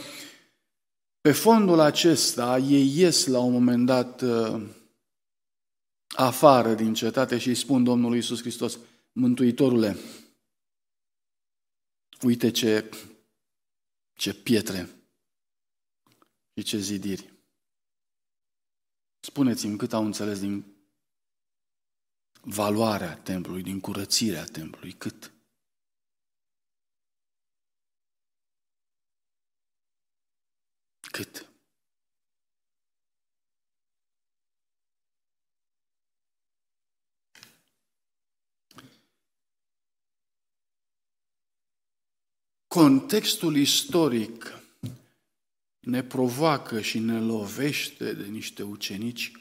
Pe 1.21 1.33
fondul 1.33 1.81
acesta, 1.81 2.59
ei 2.59 2.99
ies 2.99 3.27
la 3.27 3.39
un 3.39 3.53
moment 3.53 3.87
dat 3.87 4.23
uh, 4.23 4.69
afară 6.17 6.75
din 6.75 6.95
cetate 6.95 7.39
și 7.39 7.49
îi 7.49 7.55
spun 7.55 7.85
Domnului 7.85 8.19
Isus 8.19 8.41
Hristos, 8.41 8.79
Mântuitorule, 9.13 9.97
uite 12.23 12.51
ce, 12.51 12.91
ce 14.15 14.35
pietre 14.35 14.89
și 16.55 16.65
ce 16.65 16.79
zidiri. 16.79 17.33
Spuneți-mi 19.21 19.77
cât 19.77 19.93
au 19.93 20.05
înțeles 20.05 20.41
din 20.41 20.65
valoarea 22.41 23.17
templului, 23.17 23.63
din 23.63 23.81
curățirea 23.81 24.45
templului, 24.45 24.93
cât? 24.93 25.36
Cât? 31.11 31.47
Contextul 42.67 43.57
istoric 43.57 44.53
ne 45.81 46.03
provoacă 46.03 46.81
și 46.81 46.99
ne 46.99 47.21
lovește 47.21 48.13
de 48.13 48.27
niște 48.27 48.63
ucenici 48.63 49.33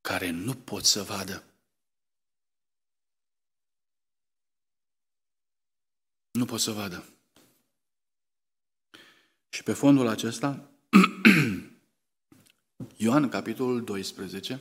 care 0.00 0.30
nu 0.30 0.54
pot 0.54 0.84
să 0.84 1.02
vadă. 1.02 1.44
Nu 6.30 6.44
pot 6.44 6.60
să 6.60 6.70
vadă. 6.70 7.19
Și 9.50 9.62
pe 9.62 9.72
fondul 9.72 10.06
acesta, 10.06 10.70
Ioan, 12.96 13.28
capitolul 13.28 13.84
12, 13.84 14.60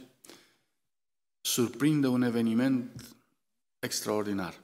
surprinde 1.41 2.07
un 2.07 2.21
eveniment 2.21 3.05
extraordinar. 3.79 4.59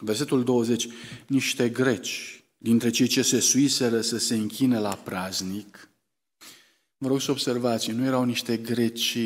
Versetul 0.00 0.44
20. 0.44 0.88
Niște 1.26 1.68
greci, 1.68 2.44
dintre 2.56 2.90
cei 2.90 3.06
ce 3.06 3.22
se 3.22 3.40
suiseră 3.40 4.00
să 4.00 4.18
se 4.18 4.34
închine 4.34 4.78
la 4.78 4.94
praznic, 4.94 5.90
Vă 6.98 7.08
rog 7.08 7.20
să 7.20 7.30
observați, 7.30 7.90
nu 7.90 8.04
erau 8.04 8.24
niște 8.24 8.56
greci 8.56 9.18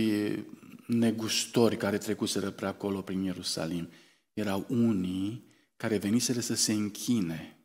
negustori 0.86 1.76
care 1.76 1.98
trecuseră 1.98 2.50
pe 2.50 2.66
acolo 2.66 3.00
prin 3.00 3.22
Ierusalim. 3.22 3.88
Erau 4.32 4.66
unii 4.68 5.44
care 5.76 5.98
veniseră 5.98 6.40
să 6.40 6.54
se 6.54 6.72
închine. 6.72 7.59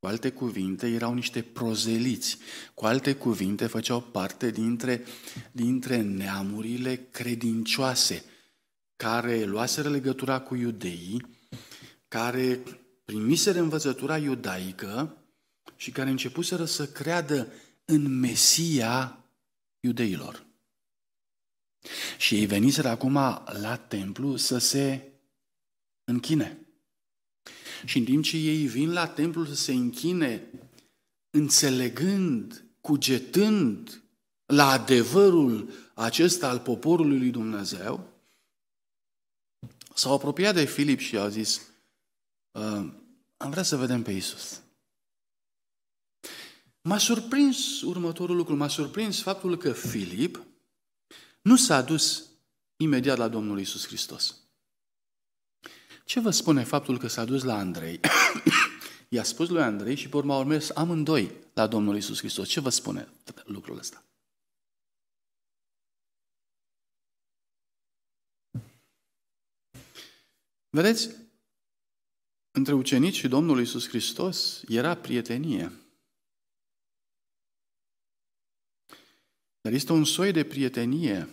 Cu 0.00 0.06
alte 0.06 0.30
cuvinte, 0.30 0.86
erau 0.86 1.14
niște 1.14 1.42
prozeliți. 1.42 2.38
Cu 2.74 2.86
alte 2.86 3.14
cuvinte, 3.14 3.66
făceau 3.66 4.00
parte 4.00 4.50
dintre, 4.50 5.04
dintre 5.52 6.00
neamurile 6.00 7.08
credincioase 7.10 8.24
care 8.96 9.44
luaseră 9.44 9.88
legătura 9.88 10.40
cu 10.40 10.54
iudeii, 10.54 11.38
care 12.08 12.62
primiseră 13.04 13.60
învățătura 13.60 14.18
iudaică 14.18 15.16
și 15.76 15.90
care 15.90 16.10
începuseră 16.10 16.64
să 16.64 16.86
creadă 16.86 17.52
în 17.84 18.18
Mesia 18.18 19.24
iudeilor. 19.80 20.46
Și 22.18 22.34
ei 22.34 22.46
veniseră 22.46 22.88
acum 22.88 23.14
la 23.60 23.76
templu 23.88 24.36
să 24.36 24.58
se 24.58 25.12
închine. 26.04 26.69
Și 27.84 27.98
în 27.98 28.04
timp 28.04 28.24
ce 28.24 28.36
ei 28.36 28.66
vin 28.66 28.92
la 28.92 29.06
templu 29.06 29.44
să 29.44 29.54
se 29.54 29.72
închine, 29.72 30.46
înțelegând, 31.30 32.64
cugetând 32.80 34.02
la 34.46 34.70
adevărul 34.70 35.70
acesta 35.94 36.48
al 36.48 36.58
poporului 36.58 37.18
lui 37.18 37.30
Dumnezeu, 37.30 38.08
s-au 39.94 40.14
apropiat 40.14 40.54
de 40.54 40.64
Filip 40.64 40.98
și 40.98 41.16
au 41.16 41.28
zis, 41.28 41.60
ă, 42.54 42.94
am 43.36 43.50
vrea 43.50 43.62
să 43.62 43.76
vedem 43.76 44.02
pe 44.02 44.12
Isus. 44.12 44.62
M-a 46.82 46.98
surprins 46.98 47.80
următorul 47.80 48.36
lucru, 48.36 48.56
m-a 48.56 48.68
surprins 48.68 49.22
faptul 49.22 49.56
că 49.56 49.72
Filip 49.72 50.42
nu 51.42 51.56
s-a 51.56 51.82
dus 51.82 52.24
imediat 52.76 53.18
la 53.18 53.28
Domnul 53.28 53.60
Isus 53.60 53.86
Hristos. 53.86 54.39
Ce 56.10 56.20
vă 56.20 56.30
spune 56.30 56.64
faptul 56.64 56.98
că 56.98 57.06
s-a 57.06 57.24
dus 57.24 57.42
la 57.42 57.54
Andrei? 57.54 58.00
I-a 59.08 59.22
spus 59.22 59.48
lui 59.48 59.62
Andrei 59.62 59.96
și 59.96 60.08
pe 60.08 60.16
urma 60.16 60.34
au 60.34 60.44
mers 60.44 60.70
amândoi 60.70 61.30
la 61.54 61.66
Domnul 61.66 61.96
Isus 61.96 62.18
Hristos. 62.18 62.48
Ce 62.48 62.60
vă 62.60 62.68
spune 62.68 63.08
lucrul 63.44 63.78
ăsta? 63.78 64.04
Vedeți, 70.70 71.10
între 72.50 72.72
ucenici 72.72 73.16
și 73.16 73.28
Domnul 73.28 73.60
Isus 73.60 73.88
Hristos 73.88 74.62
era 74.68 74.96
prietenie. 74.96 75.72
Dar 79.60 79.72
este 79.72 79.92
un 79.92 80.04
soi 80.04 80.32
de 80.32 80.44
prietenie 80.44 81.28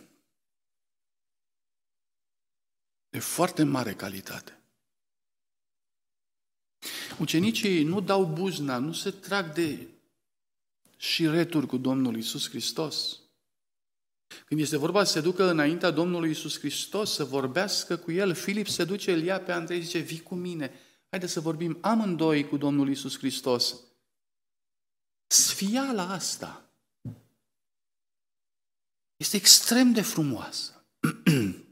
de 3.10 3.20
foarte 3.20 3.64
mare 3.64 3.96
calitate. 3.96 4.52
Ucenicii 7.20 7.84
nu 7.84 8.02
dau 8.02 8.26
buzna, 8.26 8.78
nu 8.78 8.94
se 8.94 9.12
trag 9.12 9.54
de 9.54 9.88
șireturi 10.98 11.68
cu 11.68 11.78
Domnul 11.78 12.18
Isus 12.18 12.50
Hristos. 12.50 13.20
Când 14.46 14.60
este 14.60 14.78
vorba 14.78 15.04
să 15.04 15.12
se 15.12 15.22
ducă 15.22 15.50
înaintea 15.50 15.92
Domnului 15.92 16.30
Isus 16.30 16.60
Hristos, 16.60 17.14
să 17.14 17.24
vorbească 17.24 17.98
cu 17.98 18.12
el, 18.12 18.34
Filip 18.34 18.68
se 18.68 18.84
duce, 18.84 19.14
îl 19.14 19.24
ia 19.24 19.42
pe 19.42 19.52
Andrei 19.52 19.80
și 19.80 19.86
zice, 19.86 20.00
vii 20.00 20.22
cu 20.22 20.36
mine, 20.36 20.72
haide 21.10 21.28
să 21.28 21.40
vorbim 21.40 21.78
amândoi 21.82 22.48
cu 22.48 22.58
Domnul 22.58 22.90
Isus 22.90 23.18
Hristos. 23.18 23.76
Sfiala 25.28 26.10
asta 26.10 26.72
este 29.16 29.36
extrem 29.36 29.92
de 29.92 30.02
frumoasă. 30.02 30.86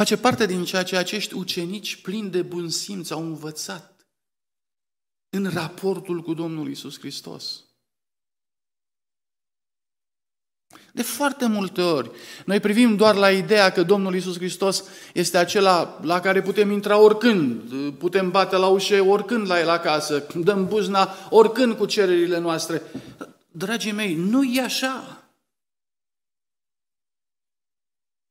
Face 0.00 0.16
parte 0.16 0.46
din 0.46 0.64
ceea 0.64 0.82
ce 0.82 0.96
acești 0.96 1.34
ucenici 1.34 2.00
plini 2.00 2.30
de 2.30 2.42
bun 2.42 2.68
simț 2.68 3.10
au 3.10 3.22
învățat 3.22 4.06
în 5.28 5.50
raportul 5.50 6.22
cu 6.22 6.34
Domnul 6.34 6.70
Isus 6.70 6.98
Hristos. 6.98 7.64
De 10.92 11.02
foarte 11.02 11.46
multe 11.46 11.82
ori, 11.82 12.10
noi 12.46 12.60
privim 12.60 12.96
doar 12.96 13.14
la 13.14 13.30
ideea 13.30 13.72
că 13.72 13.82
Domnul 13.82 14.14
Isus 14.14 14.36
Hristos 14.36 14.84
este 15.14 15.38
acela 15.38 16.00
la 16.02 16.20
care 16.20 16.42
putem 16.42 16.70
intra 16.70 16.98
oricând, 16.98 17.90
putem 17.90 18.30
bate 18.30 18.56
la 18.56 18.66
ușă 18.66 19.02
oricând 19.02 19.46
la 19.46 19.60
el 19.60 19.68
acasă, 19.68 20.26
dăm 20.34 20.66
buzna 20.66 21.14
oricând 21.30 21.76
cu 21.76 21.86
cererile 21.86 22.38
noastre. 22.38 22.82
Dragii 23.50 23.92
mei, 23.92 24.14
nu 24.14 24.44
e 24.44 24.60
așa. 24.60 25.24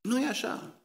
Nu 0.02 0.20
e 0.20 0.28
așa. 0.28 0.79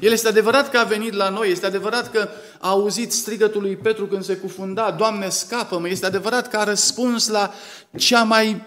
El 0.00 0.12
este 0.12 0.28
adevărat 0.28 0.70
că 0.70 0.78
a 0.78 0.84
venit 0.84 1.12
la 1.12 1.28
noi, 1.28 1.50
este 1.50 1.66
adevărat 1.66 2.10
că 2.10 2.28
a 2.58 2.68
auzit 2.68 3.12
strigătul 3.12 3.62
lui 3.62 3.76
Petru 3.76 4.06
când 4.06 4.24
se 4.24 4.36
cufunda, 4.36 4.90
Doamne, 4.90 5.28
scapă-mă, 5.28 5.88
este 5.88 6.06
adevărat 6.06 6.48
că 6.48 6.56
a 6.56 6.64
răspuns 6.64 7.28
la 7.28 7.52
cea 7.98 8.22
mai 8.22 8.62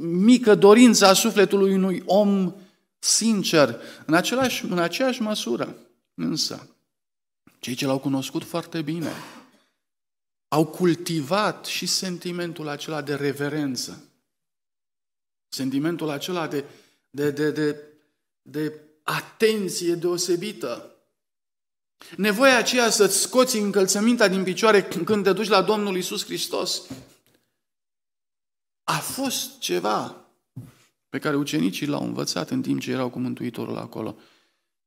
mică 0.00 0.54
dorință 0.54 1.06
a 1.06 1.12
sufletului 1.12 1.74
unui 1.74 2.02
om 2.06 2.54
sincer, 2.98 3.80
în, 4.06 4.14
același, 4.14 4.64
în 4.64 4.78
aceeași 4.78 5.22
măsură. 5.22 5.76
Însă, 6.14 6.68
cei 7.58 7.74
ce 7.74 7.86
l-au 7.86 7.98
cunoscut 7.98 8.44
foarte 8.44 8.82
bine, 8.82 9.12
au 10.48 10.66
cultivat 10.66 11.64
și 11.64 11.86
sentimentul 11.86 12.68
acela 12.68 13.02
de 13.02 13.14
reverență, 13.14 14.02
sentimentul 15.48 16.08
acela 16.10 16.46
de, 16.46 16.64
de, 17.10 17.30
de, 17.30 17.50
de, 17.50 17.76
de 18.42 18.72
atenție 19.08 19.94
deosebită. 19.94 20.92
Nevoia 22.16 22.56
aceea 22.56 22.90
să-ți 22.90 23.20
scoți 23.20 23.56
încălțămintea 23.56 24.28
din 24.28 24.42
picioare 24.42 24.82
când 24.82 25.24
te 25.24 25.32
duci 25.32 25.48
la 25.48 25.62
Domnul 25.62 25.96
Isus 25.96 26.24
Hristos 26.24 26.82
a 28.84 28.98
fost 28.98 29.58
ceva 29.58 30.24
pe 31.08 31.18
care 31.18 31.36
ucenicii 31.36 31.86
l-au 31.86 32.04
învățat 32.04 32.50
în 32.50 32.62
timp 32.62 32.80
ce 32.80 32.90
erau 32.90 33.10
cu 33.10 33.18
Mântuitorul 33.18 33.76
acolo. 33.76 34.16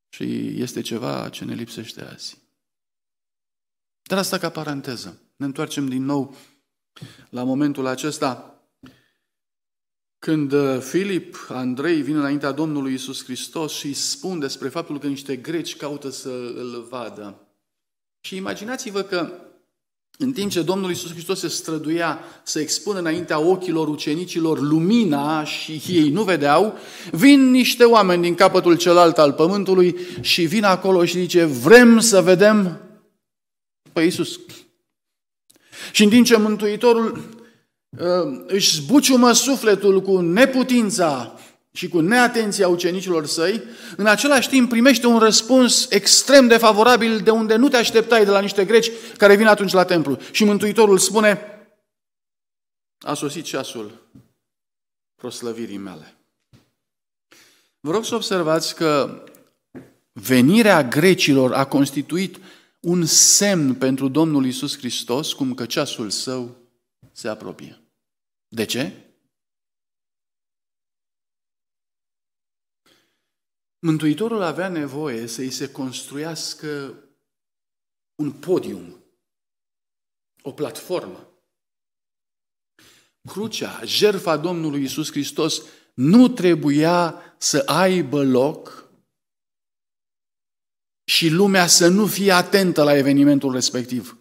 Și 0.09 0.53
este 0.61 0.81
ceva 0.81 1.29
ce 1.29 1.45
ne 1.45 1.53
lipsește 1.53 2.01
azi. 2.01 2.37
Dar 4.01 4.17
asta 4.17 4.37
ca 4.37 4.49
paranteză. 4.49 5.19
Ne 5.35 5.45
întoarcem 5.45 5.87
din 5.87 6.03
nou 6.03 6.35
la 7.29 7.43
momentul 7.43 7.85
acesta 7.85 8.60
când 10.25 10.51
uh, 10.51 10.79
Filip, 10.79 11.47
Andrei 11.49 12.01
vin 12.01 12.17
înaintea 12.17 12.51
Domnului 12.51 12.93
Isus 12.93 13.23
Hristos 13.23 13.73
și 13.73 13.85
îi 13.85 13.93
spun 13.93 14.39
despre 14.39 14.69
faptul 14.69 14.99
că 14.99 15.07
niște 15.07 15.35
greci 15.35 15.75
caută 15.75 16.09
să 16.09 16.29
îl 16.55 16.85
vadă. 16.89 17.47
Și 18.19 18.35
imaginați-vă 18.35 19.01
că 19.01 19.31
În 20.17 20.31
timp 20.31 20.51
ce 20.51 20.61
Domnul 20.61 20.89
Iisus 20.89 21.11
Hristos 21.11 21.39
se 21.39 21.47
străduia 21.47 22.19
să 22.43 22.59
expună 22.59 22.99
înaintea 22.99 23.39
ochilor 23.39 23.87
ucenicilor 23.87 24.59
lumina 24.59 25.43
și 25.43 25.81
ei 25.87 26.09
nu 26.09 26.23
vedeau, 26.23 26.77
vin 27.11 27.51
niște 27.51 27.83
oameni 27.83 28.21
din 28.21 28.35
capătul 28.35 28.77
celălalt 28.77 29.17
al 29.17 29.33
pământului 29.33 29.95
și 30.21 30.45
vin 30.45 30.63
acolo 30.63 31.05
și 31.05 31.19
zice, 31.19 31.45
vrem 31.45 31.99
să 31.99 32.21
vedem 32.21 32.81
pe 33.93 34.01
Iisus. 34.01 34.39
Și 35.91 36.03
în 36.03 36.09
timp 36.09 36.25
ce 36.25 36.37
Mântuitorul 36.37 37.11
uh, 37.11 37.40
își 38.47 38.75
zbuciumă 38.75 39.31
sufletul 39.31 40.01
cu 40.01 40.19
neputința 40.19 41.39
și 41.71 41.87
cu 41.87 41.99
neatenția 41.99 42.67
ucenicilor 42.67 43.25
săi, 43.25 43.63
în 43.97 44.05
același 44.05 44.49
timp 44.49 44.69
primește 44.69 45.07
un 45.07 45.19
răspuns 45.19 45.89
extrem 45.89 46.47
de 46.47 46.57
favorabil 46.57 47.19
de 47.19 47.29
unde 47.29 47.55
nu 47.55 47.69
te 47.69 47.77
așteptai 47.77 48.25
de 48.25 48.31
la 48.31 48.39
niște 48.39 48.65
greci 48.65 48.91
care 49.17 49.35
vin 49.35 49.47
atunci 49.47 49.71
la 49.71 49.83
templu. 49.83 50.17
Și 50.31 50.43
Mântuitorul 50.43 50.97
spune, 50.97 51.45
a 52.99 53.13
sosit 53.13 53.43
ceasul 53.43 54.07
proslăvirii 55.15 55.77
mele. 55.77 56.15
Vă 57.79 57.91
rog 57.91 58.05
să 58.05 58.15
observați 58.15 58.75
că 58.75 59.23
venirea 60.11 60.83
grecilor 60.83 61.53
a 61.53 61.65
constituit 61.65 62.37
un 62.79 63.05
semn 63.05 63.73
pentru 63.73 64.07
Domnul 64.07 64.45
Isus 64.45 64.77
Hristos, 64.77 65.33
cum 65.33 65.53
că 65.53 65.65
ceasul 65.65 66.09
său 66.09 66.55
se 67.11 67.27
apropie. 67.27 67.80
De 68.53 68.65
ce? 68.65 69.13
Mântuitorul 73.79 74.41
avea 74.41 74.69
nevoie 74.69 75.27
să-i 75.27 75.51
se 75.51 75.71
construiască 75.71 76.95
un 78.15 78.31
podium, 78.31 79.03
o 80.41 80.51
platformă. 80.51 81.27
Crucea, 83.27 83.83
jertfa 83.85 84.37
Domnului 84.37 84.83
Isus 84.83 85.11
Hristos 85.11 85.61
nu 85.93 86.27
trebuia 86.27 87.21
să 87.37 87.63
aibă 87.65 88.23
loc 88.23 88.89
și 91.03 91.29
lumea 91.29 91.67
să 91.67 91.87
nu 91.87 92.07
fie 92.07 92.31
atentă 92.31 92.83
la 92.83 92.97
evenimentul 92.97 93.51
respectiv. 93.51 94.20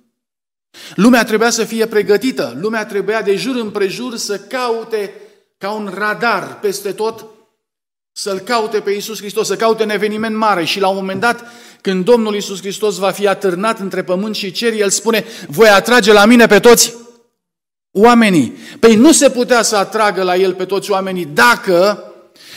Lumea 0.95 1.25
trebuia 1.25 1.51
să 1.51 1.65
fie 1.65 1.87
pregătită, 1.87 2.57
lumea 2.61 2.87
trebuia 2.87 3.23
de 3.23 3.37
jur 3.37 3.57
împrejur 3.57 4.17
să 4.17 4.39
caute 4.39 5.13
ca 5.59 5.71
un 5.71 5.93
radar 5.95 6.59
peste 6.61 6.93
tot 6.93 7.27
să-L 8.13 8.39
caute 8.39 8.81
pe 8.81 8.91
Iisus 8.91 9.19
Hristos, 9.19 9.47
să 9.47 9.57
caute 9.57 9.83
un 9.83 9.91
eveniment 9.91 10.37
mare 10.37 10.65
și 10.65 10.81
la 10.81 10.89
un 10.89 10.97
moment 10.97 11.21
dat, 11.21 11.45
când 11.81 12.05
Domnul 12.05 12.35
Iisus 12.35 12.59
Hristos 12.59 12.97
va 12.97 13.11
fi 13.11 13.27
atârnat 13.27 13.79
între 13.79 14.03
pământ 14.03 14.35
și 14.35 14.51
cer, 14.51 14.73
El 14.73 14.91
spune, 14.91 15.25
voi 15.49 15.69
atrage 15.69 16.13
la 16.13 16.25
mine 16.25 16.47
pe 16.47 16.59
toți 16.59 16.95
oamenii. 17.93 18.57
Păi 18.81 18.95
nu 18.95 19.13
se 19.13 19.31
putea 19.31 19.63
să 19.63 19.77
atragă 19.77 20.23
la 20.23 20.37
El 20.37 20.55
pe 20.55 20.65
toți 20.65 20.91
oamenii 20.91 21.25
dacă 21.25 22.05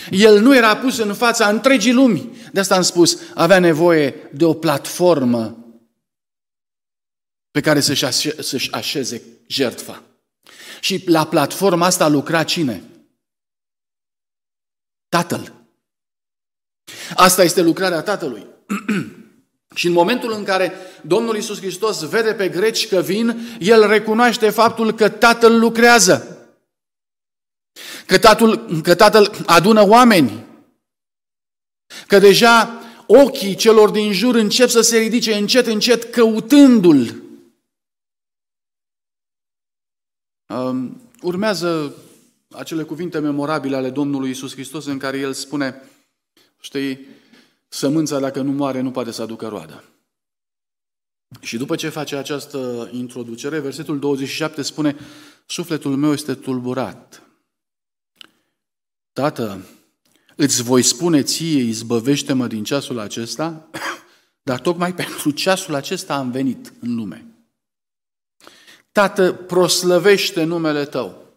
El 0.10 0.40
nu 0.40 0.56
era 0.56 0.76
pus 0.76 0.98
în 0.98 1.14
fața 1.14 1.48
întregii 1.48 1.94
lumi. 1.94 2.30
De 2.52 2.60
asta 2.60 2.76
am 2.76 2.82
spus, 2.82 3.18
avea 3.34 3.60
nevoie 3.60 4.16
de 4.32 4.46
o 4.46 4.54
platformă 4.54 5.63
pe 7.54 7.62
care 7.62 7.80
să-și, 7.80 8.06
așeze, 8.06 8.42
să 8.42 8.68
așeze 8.72 9.22
jertfa. 9.48 10.04
Și 10.80 11.04
la 11.06 11.28
platforma 11.28 11.86
asta 11.86 12.08
lucra 12.08 12.44
cine? 12.44 12.84
Tatăl. 15.10 15.54
Asta 17.16 17.44
este 17.44 17.62
lucrarea 17.62 18.02
Tatălui. 18.02 18.46
și 19.76 19.88
în 19.88 19.94
momentul 19.94 20.32
în 20.32 20.44
care 20.44 20.74
Domnul 21.02 21.38
Isus 21.38 21.60
Hristos 21.60 22.10
vede 22.10 22.34
pe 22.34 22.50
greci 22.50 22.88
că 22.88 23.02
vin, 23.02 23.58
El 23.60 23.88
recunoaște 23.88 24.50
faptul 24.50 24.92
că 24.94 25.10
Tatăl 25.10 25.60
lucrează. 25.60 26.48
Că 28.06 28.20
Tatăl, 28.20 28.82
că 28.82 28.96
tatăl 28.96 29.44
adună 29.46 29.88
oameni. 29.88 30.46
Că 32.08 32.20
deja 32.20 32.82
ochii 33.06 33.56
celor 33.56 33.90
din 33.90 34.12
jur 34.12 34.36
încep 34.36 34.70
să 34.70 34.82
se 34.82 34.98
ridice 34.98 35.34
încet, 35.34 35.68
încet, 35.68 36.04
căutându-L. 36.04 37.23
Urmează 41.22 41.94
acele 42.52 42.84
cuvinte 42.84 43.20
memorabile 43.20 43.76
ale 43.76 43.90
Domnului 43.90 44.30
Isus 44.30 44.52
Hristos 44.52 44.86
în 44.86 44.98
care 44.98 45.18
El 45.18 45.34
spune, 45.34 45.82
știi, 46.60 47.08
sămânța 47.68 48.20
dacă 48.20 48.42
nu 48.42 48.52
moare 48.52 48.82
nu 48.82 48.92
poate 48.92 49.12
să 49.12 49.22
aducă 49.22 49.48
roadă. 49.48 49.84
Și 51.40 51.58
după 51.58 51.76
ce 51.76 51.90
face 51.90 52.16
această 52.16 52.90
introducere, 52.92 53.60
versetul 53.60 54.00
27 54.00 54.62
spune, 54.62 54.96
sufletul 55.46 55.96
meu 55.96 56.12
este 56.12 56.34
tulburat. 56.34 57.24
Tată, 59.14 59.66
îți 60.36 60.64
voi 60.64 60.82
spune 60.82 61.22
ție, 61.22 61.62
izbăvește-mă 61.62 62.48
din 62.48 62.64
ceasul 62.64 63.00
acesta, 63.00 63.70
dar 64.50 64.60
tocmai 64.60 64.94
pentru 64.94 65.32
ceasul 65.32 65.76
acesta 65.76 66.16
am 66.16 66.32
venit 66.32 66.74
în 66.80 66.96
lume. 66.96 67.33
Tată, 68.94 69.34
proslăvește 69.34 70.44
numele 70.44 70.86
Tău 70.86 71.34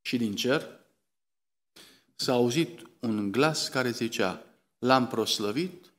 și 0.00 0.16
din 0.16 0.36
cer 0.36 0.80
s-a 2.14 2.32
auzit 2.32 2.86
un 3.00 3.32
glas 3.32 3.68
care 3.68 3.90
zicea, 3.90 4.44
l-am 4.78 5.08
proslăvit 5.08 5.92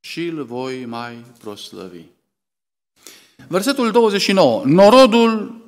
și 0.00 0.26
îl 0.26 0.44
voi 0.44 0.84
mai 0.84 1.24
proslăvi. 1.38 2.04
Versetul 3.48 3.90
29. 3.90 4.64
Norodul 4.64 5.60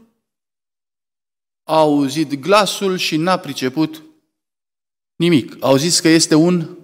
a 1.62 1.76
auzit 1.78 2.34
glasul 2.34 2.96
și 2.96 3.16
n-a 3.16 3.38
priceput 3.38 4.02
nimic. 5.16 5.56
Au 5.62 5.76
zis 5.76 6.00
că 6.00 6.08
este 6.08 6.34
un 6.34 6.76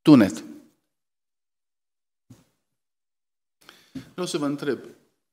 tunet. 0.00 0.44
Vreau 4.12 4.26
să 4.26 4.38
vă 4.38 4.46
întreb, 4.46 4.78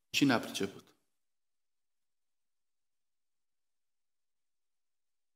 cine 0.09 0.33
a 0.33 0.39
priceput? 0.39 0.83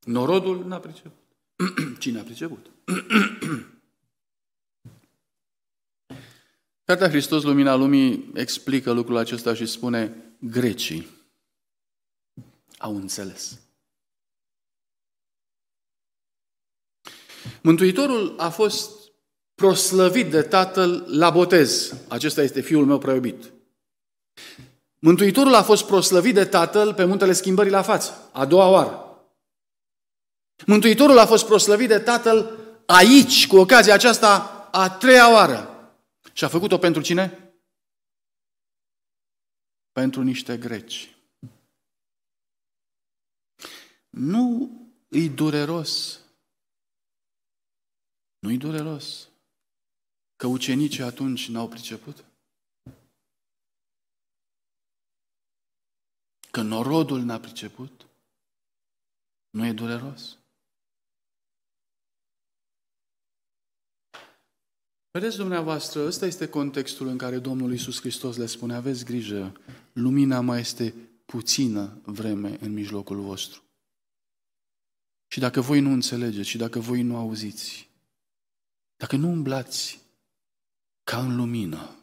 Norodul 0.06 0.66
n-a 0.66 0.80
priceput. 0.80 1.22
Cine 2.00 2.20
a 2.20 2.24
priceput? 2.24 2.70
Cartea 6.86 7.10
Hristos, 7.10 7.44
Lumina 7.44 7.76
Lumii, 7.76 8.32
explică 8.34 8.92
lucrul 8.92 9.18
acesta 9.18 9.54
și 9.54 9.66
spune 9.66 10.34
grecii 10.40 11.08
au 12.78 12.96
înțeles. 12.96 13.62
Mântuitorul 17.62 18.40
a 18.40 18.50
fost 18.50 19.12
proslăvit 19.56 20.30
de 20.30 20.42
Tatăl 20.42 21.06
la 21.08 21.30
botez. 21.30 21.96
Acesta 22.10 22.42
este 22.42 22.62
Fiul 22.62 22.86
meu 22.86 22.98
preobit. 22.98 23.53
Mântuitorul 25.00 25.54
a 25.54 25.64
fost 25.64 25.86
proslăvit 25.86 26.34
de 26.34 26.46
Tatăl 26.46 26.94
pe 26.94 27.06
muntele 27.06 27.34
schimbării 27.34 27.72
la 27.72 27.82
față, 27.82 28.30
a 28.34 28.46
doua 28.46 28.70
oară. 28.70 29.04
Mântuitorul 30.66 31.18
a 31.18 31.26
fost 31.26 31.46
proslăvit 31.46 31.88
de 31.88 32.00
Tatăl 32.00 32.60
aici, 32.86 33.48
cu 33.48 33.58
ocazia 33.58 33.94
aceasta, 33.94 34.54
a 34.72 34.90
treia 34.90 35.32
oară. 35.32 35.68
Și 36.34 36.44
a 36.44 36.48
făcut-o 36.48 36.78
pentru 36.78 37.02
cine? 37.02 37.54
Pentru 39.92 40.22
niște 40.22 40.58
greci. 40.58 41.16
Nu 44.10 44.72
îi 45.08 45.30
dureros. 45.30 46.20
Nu-i 48.40 48.58
dureros 48.58 49.28
că 50.36 50.48
ucenicii 50.48 51.04
atunci 51.04 51.50
n-au 51.50 51.68
priceput? 51.68 52.24
Că 56.54 56.62
norodul 56.62 57.22
n-a 57.22 57.40
priceput? 57.40 58.08
Nu 59.50 59.66
e 59.66 59.72
dureros? 59.72 60.38
Vedeți 65.12 65.38
dumneavoastră, 65.38 66.06
ăsta 66.06 66.26
este 66.26 66.50
contextul 66.50 67.08
în 67.08 67.18
care 67.18 67.40
Domnul 67.40 67.72
Iisus 67.72 68.00
Hristos 68.00 68.38
le 68.38 68.46
spune, 68.46 68.76
aveți 68.76 69.06
grijă, 69.06 69.62
lumina 69.94 70.40
mai 70.40 70.60
este 70.60 70.94
puțină 71.26 72.02
vreme 72.06 72.58
în 72.62 72.74
mijlocul 72.74 73.22
vostru. 73.22 73.64
Și 75.28 75.40
dacă 75.40 75.62
voi 75.62 75.80
nu 75.80 75.92
înțelegeți 75.92 76.50
și 76.50 76.58
dacă 76.58 76.80
voi 76.80 77.02
nu 77.02 77.18
auziți, 77.18 77.90
dacă 78.96 79.16
nu 79.16 79.28
umblați 79.28 80.02
ca 81.04 81.20
în 81.20 81.36
lumină, 81.36 81.96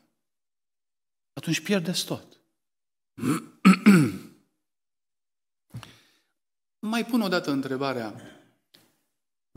atunci 1.32 1.60
pierdeți 1.60 2.04
tot. 2.04 2.40
Mai 6.80 7.04
pun 7.04 7.20
o 7.20 7.28
dată 7.28 7.50
întrebarea, 7.50 8.14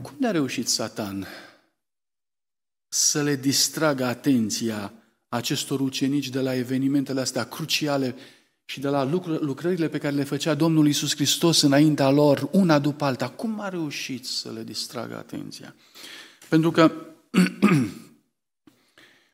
cum 0.02 0.26
a 0.26 0.32
reușit 0.32 0.68
Satan 0.68 1.28
să 2.88 3.24
le 3.24 3.36
distragă 3.36 4.06
atenția 4.06 4.94
acestor 5.28 5.80
ucenici 5.80 6.30
de 6.30 6.40
la 6.40 6.56
evenimentele 6.56 7.22
astea 7.22 7.44
cruciale 7.44 8.16
și 8.66 8.80
de 8.80 8.88
la 8.88 9.04
lucrările 9.24 9.90
pe 9.90 9.98
care 9.98 10.16
le 10.16 10.24
făcea 10.24 10.54
Domnul 10.54 10.88
Isus 10.88 11.16
Hristos 11.16 11.62
înaintea 11.62 12.10
lor, 12.10 12.50
una 12.52 12.80
după 12.80 13.06
alta. 13.06 13.30
Cum 13.30 13.60
a 13.60 13.70
reușit 13.70 14.26
să 14.26 14.52
le 14.52 14.64
distragă 14.64 15.18
atenția? 15.18 15.76
Pentru 16.50 16.72
că 16.72 16.92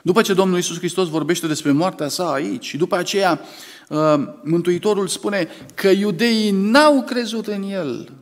după 0.03 0.21
ce 0.21 0.33
Domnul 0.33 0.57
Isus 0.57 0.77
Hristos 0.77 1.07
vorbește 1.07 1.47
despre 1.47 1.71
moartea 1.71 2.07
sa 2.07 2.31
aici 2.31 2.65
și 2.65 2.77
după 2.77 2.95
aceea 2.95 3.41
uh, 3.89 4.13
Mântuitorul 4.43 5.07
spune 5.07 5.47
că 5.73 5.87
iudeii 5.87 6.51
n-au 6.51 7.03
crezut 7.03 7.47
în 7.47 7.63
El 7.63 8.13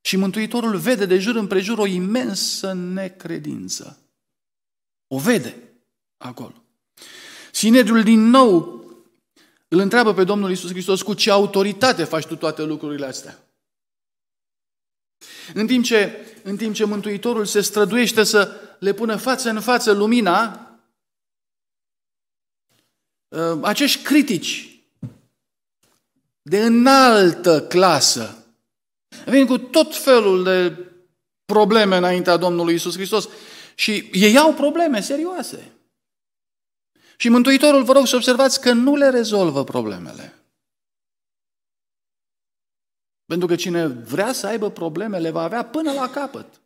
și 0.00 0.16
Mântuitorul 0.16 0.76
vede 0.76 1.06
de 1.06 1.18
jur 1.18 1.36
împrejur 1.36 1.78
o 1.78 1.86
imensă 1.86 2.72
necredință. 2.72 3.98
O 5.06 5.18
vede 5.18 5.56
acolo. 6.16 6.64
Sinedriul 7.52 8.02
din 8.02 8.20
nou 8.20 8.84
îl 9.68 9.78
întreabă 9.78 10.14
pe 10.14 10.24
Domnul 10.24 10.50
Isus 10.50 10.70
Hristos 10.70 11.02
cu 11.02 11.14
ce 11.14 11.30
autoritate 11.30 12.04
faci 12.04 12.26
tu 12.26 12.36
toate 12.36 12.62
lucrurile 12.62 13.06
astea. 13.06 13.38
În 15.54 15.66
timp 15.66 15.84
ce, 15.84 16.12
în 16.42 16.56
timp 16.56 16.74
ce 16.74 16.84
Mântuitorul 16.84 17.44
se 17.44 17.60
străduiește 17.60 18.24
să 18.24 18.50
le 18.78 18.92
pună 18.92 19.16
față 19.16 19.50
în 19.50 19.60
față 19.60 19.92
lumina, 19.92 20.42
ă, 20.44 20.63
acești 23.62 24.02
critici 24.02 24.68
de 26.42 26.64
înaltă 26.64 27.62
clasă 27.62 28.44
vin 29.26 29.46
cu 29.46 29.58
tot 29.58 29.96
felul 29.96 30.44
de 30.44 30.76
probleme 31.44 31.96
înaintea 31.96 32.36
Domnului 32.36 32.74
Isus 32.74 32.94
Hristos 32.94 33.28
și 33.74 34.08
ei 34.12 34.38
au 34.38 34.54
probleme 34.54 35.00
serioase. 35.00 35.72
Și 37.16 37.28
Mântuitorul, 37.28 37.82
vă 37.82 37.92
rog 37.92 38.06
să 38.06 38.16
observați 38.16 38.60
că 38.60 38.72
nu 38.72 38.96
le 38.96 39.08
rezolvă 39.10 39.64
problemele. 39.64 40.34
Pentru 43.26 43.46
că 43.46 43.54
cine 43.54 43.86
vrea 43.86 44.32
să 44.32 44.46
aibă 44.46 44.70
probleme, 44.70 45.18
le 45.18 45.30
va 45.30 45.42
avea 45.42 45.64
până 45.64 45.92
la 45.92 46.10
capăt. 46.10 46.60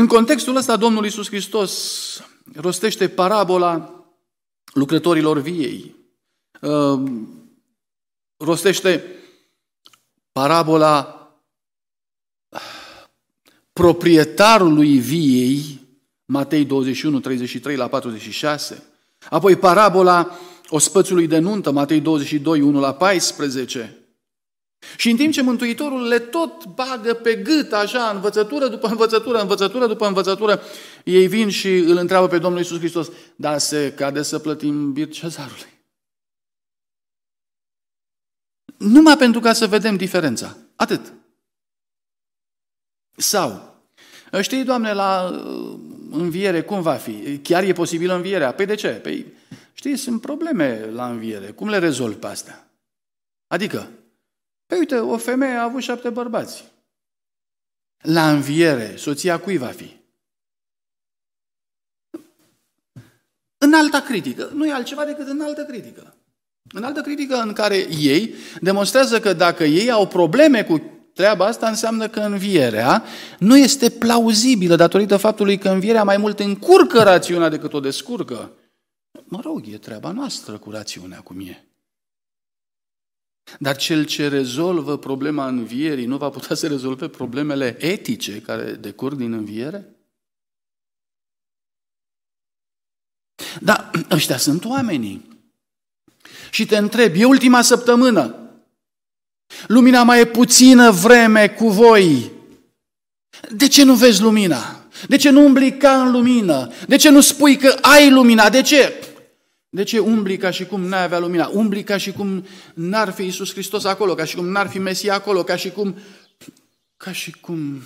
În 0.00 0.06
contextul 0.06 0.56
ăsta, 0.56 0.76
Domnul 0.76 1.04
Iisus 1.04 1.26
Hristos 1.26 2.22
rostește 2.54 3.08
parabola 3.08 4.04
lucrătorilor 4.72 5.38
viei. 5.38 5.94
Uh, 6.60 7.02
rostește 8.36 9.04
parabola 10.32 11.28
proprietarului 13.72 14.98
viei 14.98 15.80
Matei 16.24 16.64
21, 16.64 17.20
33 17.20 17.76
la 17.76 17.88
46. 17.88 18.82
Apoi 19.30 19.56
parabola 19.56 20.38
ospățului 20.68 21.26
de 21.26 21.38
nuntă, 21.38 21.70
Matei 21.70 22.00
22, 22.00 22.60
1 22.60 22.80
la 22.80 22.94
14. 22.94 23.99
Și 24.96 25.10
în 25.10 25.16
timp 25.16 25.32
ce 25.32 25.42
Mântuitorul 25.42 26.06
le 26.06 26.18
tot 26.18 26.64
bagă 26.64 27.14
pe 27.14 27.34
gât, 27.34 27.72
așa, 27.72 28.10
învățătură 28.10 28.68
după 28.68 28.88
învățătură, 28.88 29.40
învățătură 29.40 29.86
după 29.86 30.06
învățătură, 30.06 30.60
ei 31.04 31.26
vin 31.26 31.48
și 31.48 31.76
îl 31.76 31.96
întreabă 31.96 32.26
pe 32.26 32.38
Domnul 32.38 32.60
Isus 32.60 32.78
Hristos, 32.78 33.10
dar 33.36 33.58
se 33.58 33.92
cade 33.96 34.22
să 34.22 34.38
plătim 34.38 34.92
bir 34.92 35.08
cezarului. 35.08 35.78
Numai 38.76 39.16
pentru 39.16 39.40
ca 39.40 39.52
să 39.52 39.66
vedem 39.66 39.96
diferența. 39.96 40.56
Atât. 40.76 41.12
Sau, 43.16 43.74
știi, 44.40 44.64
Doamne, 44.64 44.92
la 44.92 45.42
înviere, 46.10 46.62
cum 46.62 46.82
va 46.82 46.94
fi? 46.94 47.38
Chiar 47.38 47.62
e 47.62 47.72
posibilă 47.72 48.14
învierea? 48.14 48.52
Păi 48.52 48.66
de 48.66 48.74
ce? 48.74 48.88
Păi, 48.88 49.26
știi, 49.72 49.96
sunt 49.96 50.20
probleme 50.20 50.90
la 50.92 51.08
înviere. 51.08 51.50
Cum 51.50 51.68
le 51.68 51.78
rezolv 51.78 52.14
pe 52.14 52.26
astea? 52.26 52.70
Adică, 53.46 53.90
păi 54.70 54.78
uite, 54.78 54.96
o 54.96 55.16
femeie 55.16 55.54
a 55.54 55.62
avut 55.62 55.82
șapte 55.82 56.10
bărbați. 56.10 56.64
La 58.02 58.30
înviere, 58.30 58.96
soția 58.96 59.40
cui 59.40 59.56
va 59.56 59.66
fi? 59.66 59.96
În 63.58 63.72
alta 63.74 64.00
critică. 64.00 64.50
Nu 64.54 64.66
e 64.66 64.72
altceva 64.72 65.04
decât 65.04 65.28
în 65.28 65.40
altă 65.40 65.64
critică. 65.64 66.14
În 66.72 66.84
altă 66.84 67.00
critică 67.00 67.36
în 67.36 67.52
care 67.52 67.76
ei 68.00 68.34
demonstrează 68.60 69.20
că 69.20 69.32
dacă 69.32 69.64
ei 69.64 69.90
au 69.90 70.06
probleme 70.06 70.64
cu 70.64 70.82
treaba 71.14 71.46
asta 71.46 71.68
înseamnă 71.68 72.08
că 72.08 72.20
învierea 72.20 73.04
nu 73.38 73.56
este 73.56 73.90
plauzibilă 73.90 74.76
datorită 74.76 75.16
faptului 75.16 75.58
că 75.58 75.68
învierea 75.68 76.04
mai 76.04 76.16
mult 76.16 76.40
încurcă 76.40 77.02
rațiunea 77.02 77.48
decât 77.48 77.72
o 77.72 77.80
descurcă. 77.80 78.52
Mă 79.24 79.40
rog, 79.42 79.64
e 79.72 79.78
treaba 79.78 80.10
noastră 80.10 80.58
cu 80.58 80.70
rațiunea 80.70 81.20
cum 81.20 81.40
e. 81.40 81.69
Dar 83.58 83.76
cel 83.76 84.04
ce 84.04 84.28
rezolvă 84.28 84.98
problema 84.98 85.46
învierii 85.46 86.06
nu 86.06 86.16
va 86.16 86.28
putea 86.28 86.56
să 86.56 86.66
rezolve 86.66 87.08
problemele 87.08 87.76
etice 87.84 88.40
care 88.40 88.72
decurg 88.72 89.16
din 89.16 89.32
înviere? 89.32 89.94
Da, 93.60 93.90
ăștia 94.10 94.36
sunt 94.36 94.64
oamenii. 94.64 95.28
Și 96.50 96.66
te 96.66 96.76
întreb, 96.76 97.14
e 97.16 97.24
ultima 97.24 97.62
săptămână, 97.62 98.40
Lumina 99.66 100.02
mai 100.02 100.20
e 100.20 100.24
puțină 100.24 100.90
vreme 100.90 101.48
cu 101.48 101.68
voi. 101.68 102.30
De 103.50 103.68
ce 103.68 103.84
nu 103.84 103.94
vezi 103.94 104.22
lumina? 104.22 104.84
De 105.08 105.16
ce 105.16 105.30
nu 105.30 105.44
umbli 105.44 105.76
ca 105.76 106.02
în 106.02 106.10
lumină? 106.10 106.72
De 106.86 106.96
ce 106.96 107.08
nu 107.08 107.20
spui 107.20 107.56
că 107.56 107.76
ai 107.80 108.10
lumina? 108.10 108.48
De 108.48 108.62
ce? 108.62 108.92
De 109.70 109.82
ce 109.82 109.98
umbli 109.98 110.36
ca 110.36 110.50
și 110.50 110.66
cum 110.66 110.80
n-ai 110.80 111.02
avea 111.02 111.18
lumina? 111.18 111.48
Umbli 111.48 111.82
ca 111.82 111.96
și 111.96 112.12
cum 112.12 112.46
n-ar 112.74 113.12
fi 113.12 113.22
Iisus 113.22 113.52
Hristos 113.52 113.84
acolo, 113.84 114.14
ca 114.14 114.24
și 114.24 114.36
cum 114.36 114.46
n-ar 114.46 114.68
fi 114.68 114.78
Mesia 114.78 115.14
acolo, 115.14 115.42
ca 115.42 115.56
și 115.56 115.70
cum... 115.70 115.96
Ca 116.96 117.12
și 117.12 117.30
cum 117.30 117.82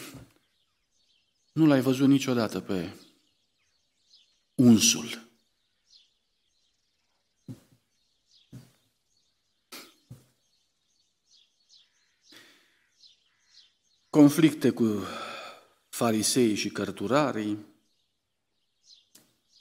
nu 1.53 1.66
l-ai 1.66 1.81
văzut 1.81 2.09
niciodată 2.09 2.61
pe 2.61 2.88
unsul. 4.55 5.25
conflicte 14.14 14.70
cu 14.70 15.03
farisei 15.88 16.55
și 16.55 16.68
cărturarii 16.68 17.59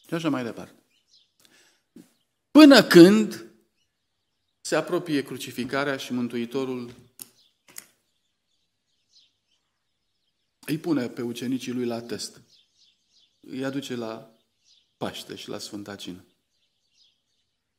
și 0.07 0.13
așa 0.13 0.29
mai 0.29 0.43
departe. 0.43 0.82
Până 2.53 2.83
când 2.83 3.45
se 4.61 4.75
apropie 4.75 5.23
crucificarea 5.23 5.97
și 5.97 6.13
Mântuitorul 6.13 6.93
îi 10.65 10.77
pune 10.77 11.09
pe 11.09 11.21
ucenicii 11.21 11.71
lui 11.71 11.85
la 11.85 12.01
test. 12.01 12.41
Îi 13.39 13.65
aduce 13.65 13.95
la 13.95 14.37
Paște 14.97 15.35
și 15.35 15.49
la 15.49 15.57
Sfânta 15.57 15.95
Cină. 15.95 16.25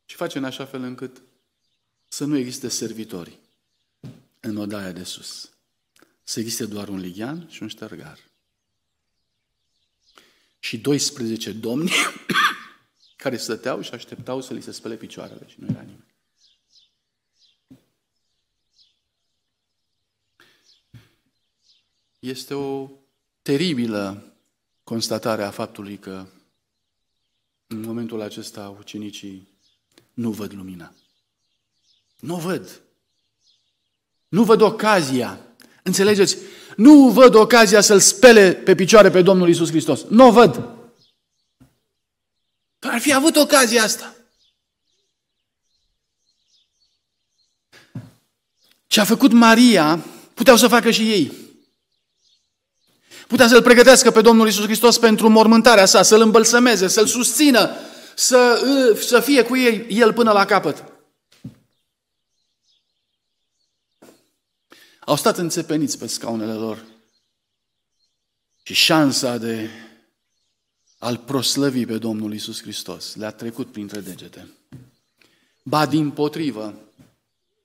Și 0.05 0.17
face 0.17 0.39
în 0.39 0.45
așa 0.45 0.65
fel 0.65 0.83
încât 0.83 1.23
să 2.09 2.25
nu 2.25 2.37
existe 2.37 2.69
servitori 2.69 3.39
în 4.41 4.57
odaia 4.57 4.93
de 4.93 5.05
sus 5.05 5.51
să 6.25 6.41
existe 6.41 6.67
doar 6.67 6.89
un 6.89 6.99
lighean 6.99 7.49
și 7.51 7.63
un 7.63 7.69
ștergar. 7.69 8.19
Și 10.59 10.79
12 10.79 11.53
domni 11.53 11.91
care 13.25 13.37
stăteau 13.37 13.81
și 13.81 13.95
așteptau 13.95 14.41
să 14.41 14.55
li 14.55 14.63
se 14.63 14.73
spele 14.73 14.97
picioarele 14.97 15.47
și 15.47 15.57
nu 15.59 15.67
era 15.71 15.81
nimeni. 15.81 16.15
Este 22.19 22.55
o 22.55 22.91
teribilă 23.43 24.33
constatare 24.83 25.43
a 25.43 25.51
faptului 25.51 25.99
că 25.99 26.27
în 27.67 27.81
momentul 27.81 28.21
acesta 28.21 28.77
ucenicii 28.79 29.49
nu 30.15 30.31
văd 30.31 30.53
lumina. 30.53 30.95
Nu 32.21 32.37
văd. 32.37 32.83
Nu 34.29 34.45
văd 34.45 34.61
ocazia 34.61 35.41
Înțelegeți? 35.83 36.37
Nu 36.77 37.09
văd 37.09 37.35
ocazia 37.35 37.81
să-L 37.81 37.99
spele 37.99 38.53
pe 38.53 38.75
picioare 38.75 39.11
pe 39.11 39.23
Domnul 39.23 39.49
Isus 39.49 39.69
Hristos. 39.69 40.05
Nu 40.09 40.27
o 40.27 40.31
văd. 40.31 40.74
Ar 42.95 43.01
fi 43.01 43.13
avut 43.13 43.37
ocazia 43.37 43.83
asta. 43.83 44.15
Ce 48.87 49.01
a 49.01 49.05
făcut 49.05 49.33
Maria, 49.33 50.05
puteau 50.35 50.57
să 50.57 50.69
facă 50.69 50.91
și 50.91 51.11
ei. 51.11 51.33
Putea 53.27 53.49
să-L 53.49 53.63
pregătească 53.63 54.11
pe 54.11 54.21
Domnul 54.21 54.49
Isus 54.49 54.65
Hristos 54.65 54.99
pentru 54.99 55.29
mormântarea 55.29 55.87
sa, 55.87 56.03
să-L 56.03 56.21
îmbălsămeze, 56.21 56.89
să-L 56.89 57.07
susțină, 57.07 57.71
să, 58.15 58.63
să 59.01 59.21
fie 59.21 59.43
cu 59.43 59.57
ei, 59.57 59.87
El 59.89 60.13
până 60.13 60.33
la 60.33 60.45
capăt. 60.45 60.85
Au 65.01 65.17
stat 65.17 65.39
înțepeniți 65.39 65.99
pe 65.99 66.07
scaunele 66.07 66.53
lor. 66.53 66.85
Și 68.63 68.75
șansa 68.75 69.37
de 69.37 69.71
al 71.05 71.19
proslăvii 71.19 71.87
pe 71.87 71.99
Domnul 71.99 72.35
Isus 72.35 72.61
Hristos. 72.61 73.15
Le-a 73.15 73.31
trecut 73.31 73.73
printre 73.73 74.01
degete. 74.01 74.49
Ba 75.63 75.87
din 75.87 76.11
potrivă, 76.11 76.75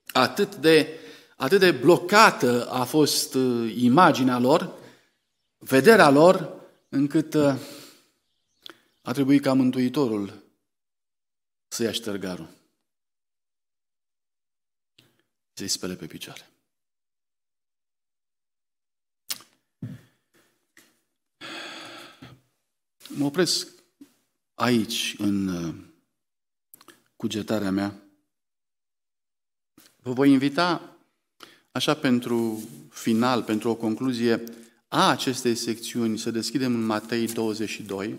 atât 0.06 0.56
de, 0.56 0.98
atât 1.36 1.60
de 1.60 1.70
blocată 1.70 2.68
a 2.70 2.84
fost 2.84 3.34
uh, 3.34 3.74
imaginea 3.76 4.38
lor, 4.38 4.78
vederea 5.58 6.10
lor, 6.10 6.60
încât 6.88 7.34
uh, 7.34 7.54
a 9.02 9.12
trebuit 9.12 9.42
ca 9.42 9.52
Mântuitorul 9.52 10.42
să 11.68 11.82
ia 11.82 11.92
ștergarul. 11.92 12.48
Să-i 15.52 15.68
spele 15.68 15.94
pe 15.94 16.06
picioare. 16.06 16.50
Mă 23.14 23.24
opresc 23.24 23.68
aici, 24.54 25.14
în 25.18 25.46
uh, 25.46 25.74
cugetarea 27.16 27.70
mea. 27.70 28.02
Vă 29.96 30.12
voi 30.12 30.30
invita, 30.30 30.96
așa 31.72 31.94
pentru 31.94 32.68
final, 32.90 33.42
pentru 33.42 33.68
o 33.68 33.74
concluzie 33.74 34.44
a 34.88 35.10
acestei 35.10 35.54
secțiuni, 35.54 36.18
să 36.18 36.30
deschidem 36.30 36.74
în 36.74 36.84
Matei 36.84 37.26
22. 37.26 38.18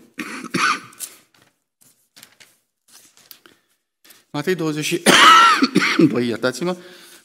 Matei 4.30 4.54
22, 4.54 6.26
iertați-mă, 6.28 6.76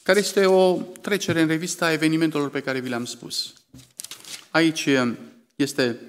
care 0.02 0.18
este 0.18 0.46
o 0.46 0.82
trecere 1.00 1.40
în 1.40 1.46
revista 1.46 1.86
a 1.86 1.92
evenimentelor 1.92 2.50
pe 2.50 2.62
care 2.62 2.80
vi 2.80 2.88
le-am 2.88 3.04
spus. 3.04 3.52
Aici 4.50 4.88
este 5.56 6.00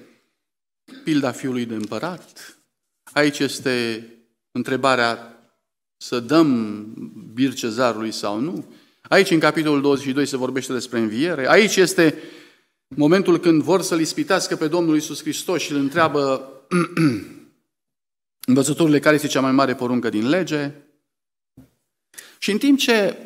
pilda 1.10 1.30
fiului 1.30 1.64
de 1.64 1.74
împărat, 1.74 2.58
aici 3.12 3.38
este 3.38 4.06
întrebarea 4.52 5.38
să 5.96 6.20
dăm 6.20 6.84
bir 7.34 7.54
cezarului 7.54 8.12
sau 8.12 8.40
nu, 8.40 8.64
aici 9.02 9.30
în 9.30 9.38
capitolul 9.38 9.80
22 9.80 10.26
se 10.26 10.36
vorbește 10.36 10.72
despre 10.72 10.98
înviere, 10.98 11.48
aici 11.48 11.76
este 11.76 12.14
momentul 12.88 13.38
când 13.38 13.62
vor 13.62 13.82
să-L 13.82 14.00
ispitească 14.00 14.56
pe 14.56 14.68
Domnul 14.68 14.96
Isus 14.96 15.20
Hristos 15.20 15.62
și 15.62 15.72
îl 15.72 15.78
întreabă 15.78 16.52
învățătorile 18.48 18.98
care 18.98 19.14
este 19.14 19.26
cea 19.26 19.40
mai 19.40 19.52
mare 19.52 19.74
poruncă 19.74 20.08
din 20.08 20.28
lege. 20.28 20.72
Și 22.38 22.50
în 22.50 22.58
timp 22.58 22.78
ce 22.78 23.16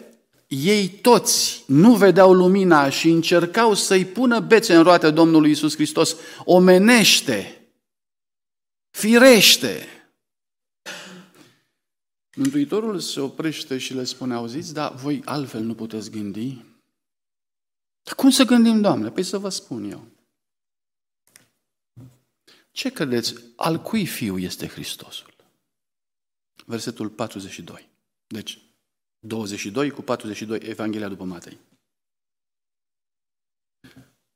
ei 0.47 0.89
toți 0.89 1.65
nu 1.67 1.95
vedeau 1.95 2.33
lumina 2.33 2.89
și 2.89 3.09
încercau 3.09 3.75
să-i 3.75 4.05
pună 4.05 4.41
bețe 4.41 4.75
în 4.75 4.83
roate 4.83 5.11
Domnului 5.11 5.51
Isus 5.51 5.75
Hristos, 5.75 6.17
omenește, 6.45 7.64
firește. 8.95 9.87
Mântuitorul 12.37 13.01
se 13.01 13.21
oprește 13.21 13.79
și 13.79 13.95
le 13.95 14.05
spune, 14.05 14.35
auziți, 14.35 14.73
dar 14.73 14.95
voi 14.95 15.23
altfel 15.25 15.63
nu 15.63 15.75
puteți 15.75 16.11
gândi? 16.11 16.55
Dar 18.03 18.15
cum 18.15 18.31
să 18.31 18.45
gândim, 18.45 18.81
Doamne? 18.81 19.11
Păi 19.11 19.23
să 19.23 19.39
vă 19.39 19.49
spun 19.49 19.91
eu. 19.91 20.07
Ce 22.71 22.91
credeți? 22.91 23.35
Al 23.57 23.79
cui 23.79 24.07
fiu 24.07 24.39
este 24.39 24.67
Hristosul? 24.67 25.35
Versetul 26.67 27.11
42. 27.11 27.89
Deci, 28.27 28.59
22 29.19 29.91
cu 29.91 30.03
42, 30.03 30.59
Evanghelia 30.63 31.09
după 31.09 31.25
Matei. 31.25 31.59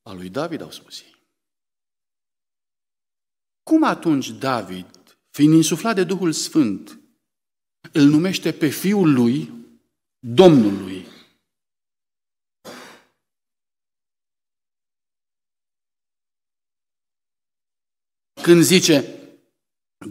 A 0.02 0.12
lui 0.12 0.28
David 0.28 0.60
au 0.60 0.70
spus 0.70 1.00
ei. 1.00 1.17
Cum 3.68 3.82
atunci 3.82 4.30
David, 4.30 4.86
fiind 5.30 5.54
insuflat 5.54 5.94
de 5.94 6.04
Duhul 6.04 6.32
Sfânt, 6.32 7.00
îl 7.92 8.02
numește 8.02 8.52
pe 8.52 8.68
fiul 8.68 9.12
lui 9.12 9.52
Domnului? 10.18 11.06
Când 18.42 18.62
zice, 18.62 19.04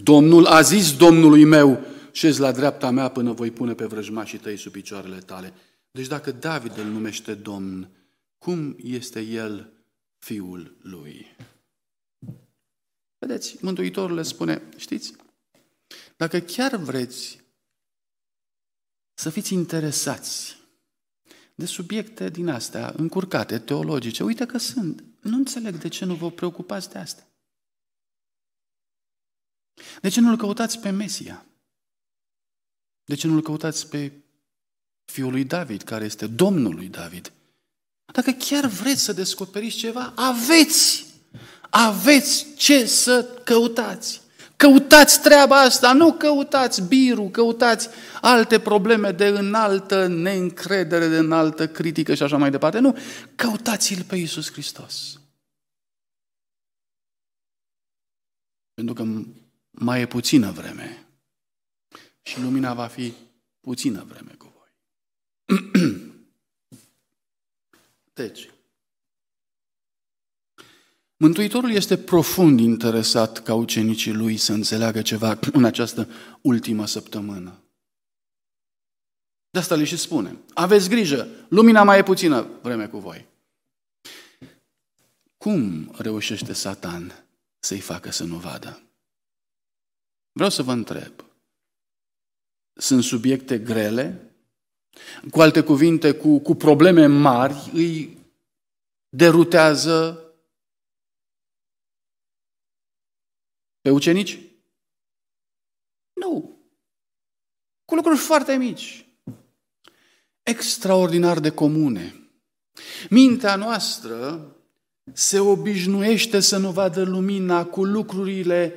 Domnul 0.03 0.45
a 0.45 0.61
zis 0.61 0.97
Domnului 0.97 1.43
meu, 1.43 1.79
șezi 2.11 2.39
la 2.39 2.51
dreapta 2.51 2.89
mea 2.89 3.09
până 3.09 3.31
voi 3.31 3.51
pune 3.51 3.73
pe 3.73 3.85
vrăjmașii 3.85 4.39
tăi 4.39 4.57
sub 4.57 4.71
picioarele 4.71 5.19
tale. 5.19 5.53
Deci 5.91 6.07
dacă 6.07 6.31
David 6.31 6.77
îl 6.77 6.85
numește 6.85 7.33
Domn, 7.33 7.89
cum 8.37 8.75
este 8.83 9.21
el 9.21 9.73
fiul 10.17 10.77
lui? 10.81 11.35
Vedeți, 13.19 13.57
Mântuitorul 13.61 14.15
le 14.15 14.23
spune, 14.23 14.69
știți, 14.77 15.13
dacă 16.17 16.39
chiar 16.39 16.75
vreți 16.75 17.39
să 19.13 19.29
fiți 19.29 19.53
interesați 19.53 20.57
de 21.55 21.65
subiecte 21.65 22.29
din 22.29 22.47
astea, 22.47 22.93
încurcate, 22.97 23.59
teologice, 23.59 24.23
uite 24.23 24.45
că 24.45 24.57
sunt. 24.57 25.03
Nu 25.21 25.35
înțeleg 25.35 25.75
de 25.75 25.87
ce 25.87 26.05
nu 26.05 26.15
vă 26.15 26.31
preocupați 26.31 26.89
de 26.89 26.97
asta. 26.97 27.27
De 30.01 30.09
ce 30.09 30.19
nu-L 30.19 30.37
căutați 30.37 30.79
pe 30.79 30.89
Mesia? 30.89 31.45
De 33.03 33.15
ce 33.15 33.27
nu-L 33.27 33.41
căutați 33.41 33.89
pe 33.89 34.11
fiul 35.05 35.31
lui 35.31 35.43
David, 35.43 35.81
care 35.81 36.05
este 36.05 36.27
Domnul 36.27 36.75
lui 36.75 36.87
David? 36.87 37.31
Dacă 38.05 38.31
chiar 38.31 38.65
vreți 38.65 39.01
să 39.01 39.13
descoperiți 39.13 39.77
ceva, 39.77 40.13
aveți! 40.15 41.06
Aveți 41.79 42.53
ce 42.55 42.85
să 42.85 43.41
căutați! 43.43 44.21
Căutați 44.55 45.21
treaba 45.21 45.61
asta, 45.61 45.93
nu 45.93 46.13
căutați 46.13 46.81
birul, 46.81 47.29
căutați 47.29 47.89
alte 48.21 48.59
probleme 48.59 49.11
de 49.11 49.27
înaltă 49.27 50.07
neîncredere, 50.07 51.07
de 51.07 51.17
înaltă 51.17 51.67
critică 51.67 52.13
și 52.13 52.23
așa 52.23 52.37
mai 52.37 52.51
departe. 52.51 52.79
Nu, 52.79 52.97
căutați-L 53.35 54.03
pe 54.03 54.15
Iisus 54.15 54.51
Hristos. 54.51 55.19
Pentru 58.73 58.93
că 58.93 59.05
mai 59.69 60.01
e 60.01 60.05
puțină 60.05 60.51
vreme 60.51 61.07
și 62.21 62.41
lumina 62.41 62.73
va 62.73 62.87
fi 62.87 63.13
puțină 63.59 64.05
vreme 64.07 64.35
cu 64.37 64.53
voi. 64.55 64.71
Deci, 68.13 68.49
Mântuitorul 71.19 71.71
este 71.71 71.97
profund 71.97 72.59
interesat 72.59 73.43
ca 73.43 73.53
ucenicii 73.53 74.13
lui 74.13 74.37
să 74.37 74.53
înțeleagă 74.53 75.01
ceva 75.01 75.39
în 75.53 75.63
această 75.63 76.09
ultimă 76.41 76.85
săptămână. 76.85 77.61
De 79.49 79.59
asta 79.59 79.75
le 79.75 79.83
și 79.83 79.97
spune, 79.97 80.37
aveți 80.53 80.89
grijă, 80.89 81.27
lumina 81.49 81.83
mai 81.83 81.97
e 81.97 82.03
puțină 82.03 82.47
vreme 82.61 82.87
cu 82.87 82.97
voi. 82.97 83.25
Cum 85.37 85.91
reușește 85.97 86.53
Satan 86.53 87.25
să-i 87.59 87.79
facă 87.79 88.11
să 88.11 88.23
nu 88.23 88.35
vadă? 88.35 88.81
Vreau 90.31 90.49
să 90.49 90.63
vă 90.63 90.71
întreb. 90.71 91.13
Sunt 92.73 93.03
subiecte 93.03 93.59
grele? 93.59 94.31
Cu 95.31 95.41
alte 95.41 95.61
cuvinte, 95.61 96.11
cu, 96.11 96.39
cu 96.39 96.55
probleme 96.55 97.05
mari, 97.05 97.69
îi 97.73 98.17
derutează 99.09 100.26
pe 103.87 103.93
ucenici? 103.93 104.39
Nu. 106.13 106.59
Cu 107.85 107.95
lucruri 107.95 108.17
foarte 108.17 108.55
mici. 108.55 109.05
Extraordinar 110.43 111.39
de 111.39 111.49
comune. 111.49 112.29
Mintea 113.09 113.55
noastră 113.55 114.45
se 115.13 115.39
obișnuiește 115.39 116.39
să 116.39 116.57
nu 116.57 116.71
vadă 116.71 117.03
lumina 117.03 117.65
cu 117.65 117.83
lucrurile 117.83 118.73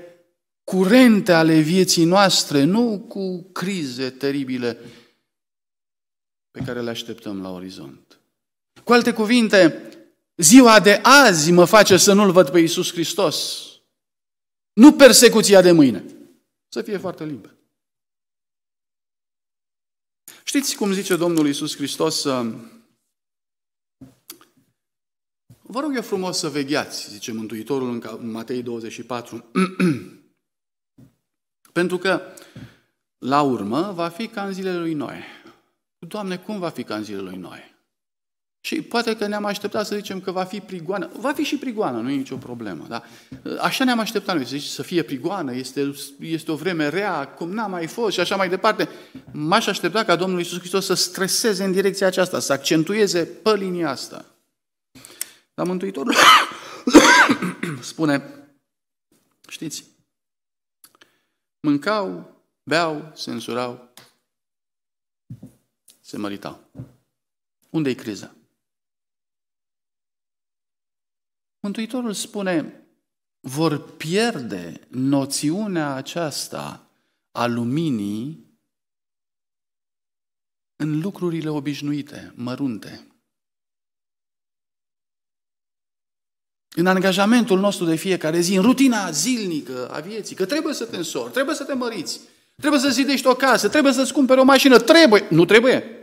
curente 0.65 1.33
ale 1.33 1.59
vieții 1.59 2.05
noastre, 2.05 2.65
nu 2.65 3.05
cu 3.09 3.43
crize 3.43 4.11
teribile 4.11 4.79
pe 6.51 6.63
care 6.65 6.81
le 6.81 6.91
așteptăm 6.91 7.43
la 7.43 7.53
orizont. 7.53 8.21
Cu 8.85 8.93
alte 8.93 9.13
cuvinte, 9.13 9.83
ziua 10.37 10.81
de 10.81 11.01
azi 11.03 11.51
mă 11.51 11.65
face 11.65 11.97
să 11.97 12.13
nu-L 12.13 12.33
văd 12.33 12.51
pe 12.51 12.59
Iisus 12.59 12.93
Hristos, 12.93 13.70
nu 14.81 14.93
persecuția 14.93 15.61
de 15.61 15.73
mâine. 15.73 16.05
Să 16.69 16.83
fie 16.83 16.97
foarte 16.97 17.25
limpede. 17.25 17.55
Știți 20.45 20.77
cum 20.77 20.93
zice 20.93 21.17
Domnul 21.17 21.47
Iisus 21.47 21.77
Hristos? 21.77 22.23
Vă 25.63 25.81
rog 25.81 25.95
eu 25.95 26.03
frumos 26.03 26.39
să 26.39 26.49
vegheați, 26.49 27.11
zice 27.11 27.33
Mântuitorul 27.33 27.89
în 27.91 28.31
Matei 28.31 28.63
24. 28.63 29.45
Pentru 31.73 31.99
că, 31.99 32.23
la 33.19 33.43
urmă, 33.43 33.93
va 33.93 34.09
fi 34.09 34.29
ca 34.29 34.47
în 34.47 34.53
zilele 34.53 34.79
lui 34.79 34.95
Noe. 34.95 35.25
Doamne, 35.99 36.39
cum 36.39 36.59
va 36.59 36.71
fi 36.71 36.85
ca 36.85 36.97
în 36.97 37.05
zilele 37.05 37.31
lui 37.31 37.39
Noe? 37.39 37.70
Și 38.63 38.83
poate 38.83 39.17
că 39.17 39.27
ne-am 39.27 39.45
așteptat 39.45 39.87
să 39.87 39.95
zicem 39.95 40.21
că 40.21 40.31
va 40.31 40.45
fi 40.45 40.61
prigoană. 40.61 41.11
Va 41.17 41.33
fi 41.33 41.43
și 41.43 41.57
prigoană, 41.57 42.01
nu 42.01 42.11
e 42.11 42.15
nicio 42.15 42.37
problemă. 42.37 42.87
Da? 42.89 43.03
Așa 43.59 43.85
ne-am 43.85 43.99
așteptat 43.99 44.35
noi, 44.35 44.45
să, 44.45 44.57
zici, 44.57 44.67
să 44.67 44.83
fie 44.83 45.03
prigoană, 45.03 45.55
este, 45.55 45.95
este 46.21 46.51
o 46.53 46.57
vreme 46.57 46.89
rea, 46.89 47.29
cum 47.29 47.51
n-a 47.51 47.67
mai 47.67 47.87
fost 47.87 48.15
și 48.15 48.21
așa 48.21 48.37
mai 48.37 48.49
departe. 48.49 48.89
M-aș 49.33 49.67
aștepta 49.67 50.05
ca 50.05 50.17
Domnul 50.17 50.39
Iisus 50.39 50.59
Hristos 50.59 50.85
să 50.85 50.95
streseze 50.95 51.65
în 51.65 51.73
direcția 51.73 52.07
aceasta, 52.07 52.39
să 52.39 52.53
accentueze 52.53 53.25
pe 53.25 53.55
linia 53.55 53.91
asta. 53.91 54.25
Dar 55.55 55.67
Mântuitorul 55.67 56.15
spune, 57.81 58.23
știți, 59.49 59.85
mâncau, 61.61 62.37
beau, 62.63 63.13
se 63.15 63.31
însurau, 63.31 63.93
se 66.01 66.17
măritau. 66.17 66.61
Unde 67.71 67.91
e 67.91 67.95
criza? 67.95 68.35
Mântuitorul 71.61 72.13
spune, 72.13 72.87
vor 73.41 73.97
pierde 73.97 74.87
noțiunea 74.91 75.95
aceasta 75.95 76.91
a 77.31 77.47
luminii 77.47 78.49
în 80.77 81.01
lucrurile 81.01 81.49
obișnuite, 81.49 82.33
mărunte. 82.37 83.05
În 86.77 86.87
angajamentul 86.87 87.59
nostru 87.59 87.85
de 87.85 87.97
fiecare 87.97 88.41
zi, 88.41 88.55
în 88.55 88.63
rutina 88.63 89.11
zilnică 89.11 89.91
a 89.91 90.01
vieții, 90.01 90.37
că 90.37 90.47
trebuie 90.47 90.75
să 90.75 90.87
te 90.87 90.97
însori, 90.97 91.33
trebuie 91.33 91.55
să 91.55 91.65
te 91.65 91.73
măriți, 91.73 92.21
trebuie 92.57 92.81
să 92.81 92.89
zidești 92.91 93.27
o 93.27 93.35
casă, 93.35 93.69
trebuie 93.69 93.93
să-ți 93.93 94.13
cumperi 94.13 94.41
o 94.41 94.45
mașină, 94.45 94.79
trebuie, 94.79 95.27
nu 95.31 95.45
trebuie. 95.45 95.95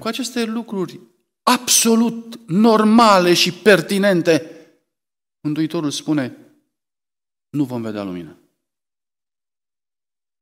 Cu 0.00 0.06
aceste 0.06 0.44
lucruri 0.44 1.00
absolut 1.48 2.48
normale 2.48 3.34
și 3.34 3.52
pertinente, 3.52 4.50
Mântuitorul 5.40 5.90
spune, 5.90 6.36
nu 7.48 7.64
vom 7.64 7.82
vedea 7.82 8.02
lumină. 8.02 8.38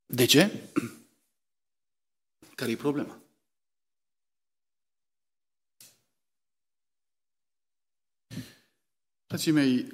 De 0.06 0.24
ce? 0.24 0.70
Care 2.56 2.70
e 2.70 2.76
problema? 2.76 3.22
Frații 9.26 9.52
mei, 9.52 9.92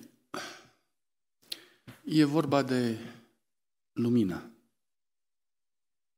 e 2.05 2.25
vorba 2.25 2.63
de 2.63 2.99
lumină. 3.93 4.51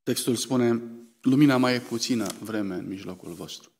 Textul 0.02 0.36
spune, 0.36 0.82
lumina 1.20 1.56
mai 1.56 1.74
e 1.74 1.80
puțină 1.80 2.26
vreme 2.40 2.74
în 2.74 2.86
mijlocul 2.86 3.32
vostru. 3.32 3.72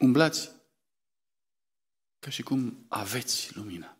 Umblați 0.00 0.50
ca 2.18 2.30
și 2.30 2.42
cum 2.42 2.84
aveți 2.88 3.56
lumină. 3.56 3.96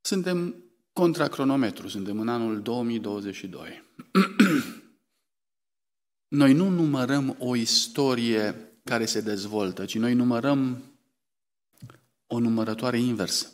Suntem 0.00 0.64
contra 0.92 1.28
cronometru, 1.28 1.88
suntem 1.88 2.20
în 2.20 2.28
anul 2.28 2.62
2022. 2.62 3.82
Noi 6.28 6.52
nu 6.52 6.68
numărăm 6.68 7.36
o 7.38 7.56
istorie 7.56 8.72
care 8.84 9.06
se 9.06 9.20
dezvoltă, 9.20 9.84
ci 9.84 9.94
noi 9.94 10.14
numărăm 10.14 10.84
o 12.26 12.38
numărătoare 12.38 12.98
inversă. 12.98 13.52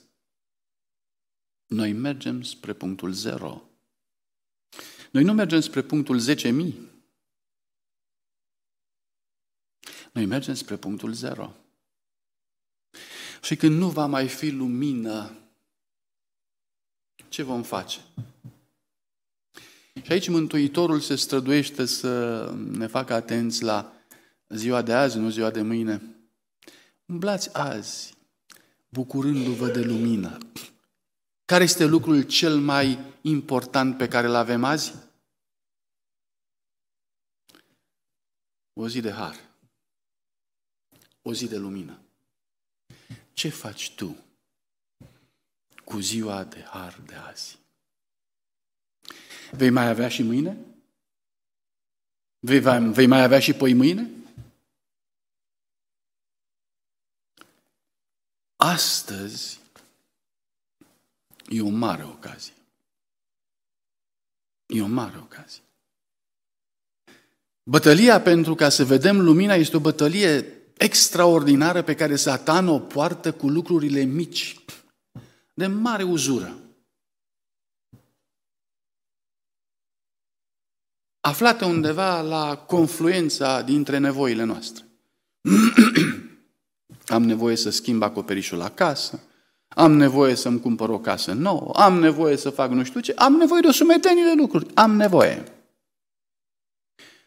Noi 1.66 1.92
mergem 1.92 2.42
spre 2.42 2.72
punctul 2.72 3.12
zero. 3.12 3.70
Noi 5.11 5.24
nu 5.24 5.32
mergem 5.32 5.61
spre 5.61 5.82
punctul 5.82 6.20
10.000. 6.20 6.72
Noi 10.16 10.26
mergem 10.26 10.54
spre 10.54 10.76
punctul 10.76 11.12
zero. 11.12 11.52
Și 13.42 13.56
când 13.56 13.78
nu 13.78 13.88
va 13.88 14.06
mai 14.06 14.28
fi 14.28 14.50
lumină, 14.50 15.36
ce 17.28 17.42
vom 17.42 17.62
face? 17.62 18.00
Și 20.02 20.12
aici 20.12 20.28
Mântuitorul 20.28 21.00
se 21.00 21.16
străduiește 21.16 21.84
să 21.84 22.44
ne 22.54 22.86
facă 22.86 23.14
atenți 23.14 23.62
la 23.62 23.92
ziua 24.48 24.82
de 24.82 24.92
azi, 24.92 25.18
nu 25.18 25.30
ziua 25.30 25.50
de 25.50 25.62
mâine. 25.62 26.02
Umblați 27.06 27.54
azi, 27.54 28.14
bucurându-vă 28.88 29.68
de 29.68 29.80
lumină. 29.80 30.38
Care 31.44 31.64
este 31.64 31.84
lucrul 31.84 32.22
cel 32.22 32.56
mai 32.58 32.98
important 33.20 33.96
pe 33.96 34.08
care 34.08 34.26
îl 34.26 34.34
avem 34.34 34.64
azi? 34.64 34.94
O 38.72 38.88
zi 38.88 39.00
de 39.00 39.10
har. 39.10 39.45
O 41.28 41.32
zi 41.32 41.48
de 41.48 41.56
lumină. 41.56 41.98
Ce 43.32 43.48
faci 43.48 43.94
tu 43.94 44.16
cu 45.84 45.98
ziua 45.98 46.44
de 46.44 46.62
har 46.62 47.00
de 47.06 47.14
azi? 47.14 47.58
Vei 49.50 49.70
mai 49.70 49.88
avea 49.88 50.08
și 50.08 50.22
mâine? 50.22 50.56
Vei, 52.38 52.60
vei 52.92 53.06
mai 53.06 53.22
avea 53.22 53.38
și 53.38 53.52
poi 53.52 53.74
mâine? 53.74 54.10
Astăzi 58.56 59.60
e 61.48 61.60
o 61.60 61.68
mare 61.68 62.04
ocazie. 62.04 62.54
E 64.66 64.82
o 64.82 64.86
mare 64.86 65.18
ocazie. 65.18 65.62
Bătălia 67.62 68.20
pentru 68.20 68.54
ca 68.54 68.68
să 68.68 68.84
vedem 68.84 69.20
lumina 69.20 69.54
este 69.54 69.76
o 69.76 69.80
bătălie 69.80 70.55
extraordinară 70.76 71.82
pe 71.82 71.94
care 71.94 72.16
Satan 72.16 72.68
o 72.68 72.78
poartă 72.78 73.32
cu 73.32 73.48
lucrurile 73.48 74.02
mici, 74.02 74.56
de 75.54 75.66
mare 75.66 76.02
uzură. 76.02 76.56
aflate 81.26 81.64
undeva 81.64 82.20
la 82.20 82.56
confluența 82.56 83.62
dintre 83.62 83.98
nevoile 83.98 84.44
noastre. 84.44 84.84
am 87.16 87.22
nevoie 87.22 87.56
să 87.56 87.70
schimb 87.70 88.02
acoperișul 88.02 88.58
la 88.58 88.70
casă, 88.70 89.20
am 89.68 89.92
nevoie 89.92 90.34
să-mi 90.34 90.60
cumpăr 90.60 90.88
o 90.88 90.98
casă 90.98 91.32
nouă, 91.32 91.72
am 91.72 91.98
nevoie 91.98 92.36
să 92.36 92.50
fac 92.50 92.70
nu 92.70 92.84
știu 92.84 93.00
ce, 93.00 93.12
am 93.12 93.32
nevoie 93.32 93.60
de 93.60 93.66
o 93.66 93.72
sumedenie 93.72 94.24
de 94.24 94.34
lucruri, 94.36 94.66
am 94.74 94.96
nevoie. 94.96 95.44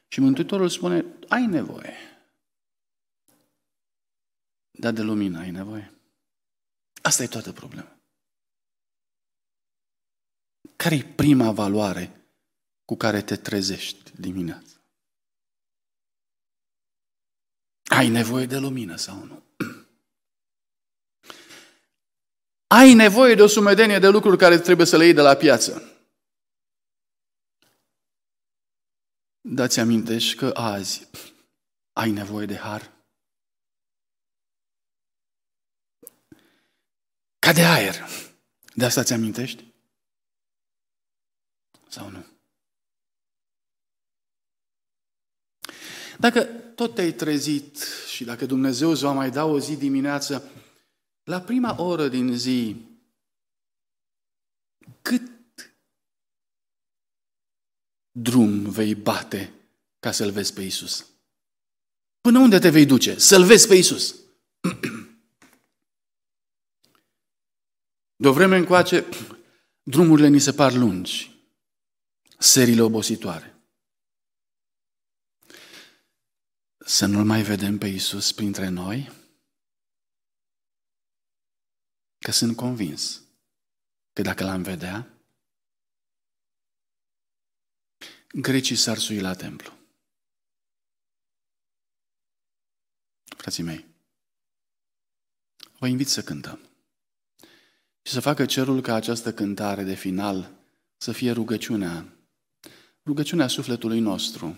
Și 0.08 0.20
Mântuitorul 0.20 0.70
spune, 0.70 1.06
ai 1.28 1.46
nevoie. 1.46 1.94
Dar 4.80 4.94
de 4.94 5.02
lumină 5.02 5.40
ai 5.40 5.52
nevoie. 5.52 5.94
Asta 7.02 7.24
e 7.24 7.28
toată 7.28 7.52
problema. 7.52 7.98
Care 10.76 10.96
e 10.96 11.14
prima 11.16 11.52
valoare 11.52 12.32
cu 12.86 12.96
care 12.96 13.22
te 13.22 13.36
trezești 13.36 14.12
dimineața. 14.20 14.78
Ai 17.84 18.10
nevoie 18.10 18.46
de 18.46 18.58
lumină 18.58 18.96
sau 18.96 19.24
nu? 19.24 19.44
Ai 22.80 22.94
nevoie 22.94 23.36
de 23.36 23.42
o 23.42 23.48
sumedenie 23.48 24.00
de 24.00 24.08
lucruri 24.08 24.38
care 24.38 24.60
trebuie 24.60 24.86
să 24.86 24.98
le 24.98 25.04
iei 25.04 25.14
de 25.14 25.22
la 25.22 25.36
piață. 25.36 25.84
Dați 29.42 29.80
amintești 29.80 30.36
că 30.36 30.52
azi 30.54 31.10
ai 31.94 32.12
nevoie 32.12 32.46
de 32.46 32.58
har. 32.58 32.99
Ca 37.50 37.56
de 37.56 37.66
aer. 37.66 37.96
De 38.74 38.86
asta 38.86 39.04
ți 39.04 39.14
amintești? 39.14 39.66
Sau 41.88 42.10
nu? 42.10 42.26
Dacă 46.20 46.44
tot 46.76 46.96
te-ai 46.96 47.12
trezit 47.12 47.86
și 48.08 48.24
dacă 48.24 48.46
Dumnezeu 48.46 48.90
îți 48.90 49.02
va 49.02 49.12
mai 49.12 49.32
da 49.32 49.46
o 49.46 49.60
zi 49.60 49.78
dimineață, 49.78 50.50
la 51.24 51.42
prima 51.42 51.82
oră 51.82 52.08
din 52.08 52.38
zi, 52.38 52.76
cât 55.02 55.32
drum 58.12 58.70
vei 58.70 58.96
bate 58.96 59.54
ca 60.00 60.12
să-L 60.12 60.32
vezi 60.32 60.54
pe 60.54 60.62
Isus? 60.62 61.06
Până 62.22 62.40
unde 62.40 62.60
te 62.60 62.70
vei 62.70 62.86
duce? 62.86 63.20
Să-L 63.20 63.44
vezi 63.44 63.68
pe 63.68 63.76
Isus. 63.76 64.16
De 68.22 68.28
o 68.28 68.34
vreme 68.34 68.58
încoace, 68.58 69.06
drumurile 69.84 70.28
ni 70.28 70.40
se 70.40 70.54
par 70.54 70.74
lungi, 70.74 71.32
serile 72.40 72.82
obositoare. 72.82 73.54
să 76.86 77.06
nu-L 77.06 77.26
mai 77.26 77.42
vedem 77.44 77.78
pe 77.78 77.88
Iisus 77.88 78.32
printre 78.32 78.68
noi? 78.68 79.12
Că 82.20 82.32
sunt 82.32 82.56
convins 82.56 83.22
că 84.14 84.22
dacă 84.22 84.44
L-am 84.44 84.62
vedea, 84.62 85.24
grecii 88.32 88.76
s-ar 88.76 88.98
sui 88.98 89.20
la 89.20 89.36
templu. 89.36 89.78
Frații 93.38 93.64
mei, 93.64 93.86
vă 95.80 95.88
invit 95.88 96.08
să 96.08 96.24
cântăm 96.24 96.69
și 98.10 98.16
să 98.16 98.22
facă 98.22 98.46
cerul 98.46 98.82
ca 98.82 98.94
această 98.94 99.34
cântare 99.34 99.84
de 99.84 99.94
final 99.94 100.52
să 100.98 101.12
fie 101.12 101.32
rugăciunea, 101.32 102.14
rugăciunea 103.06 103.48
sufletului 103.48 104.00
nostru, 104.00 104.58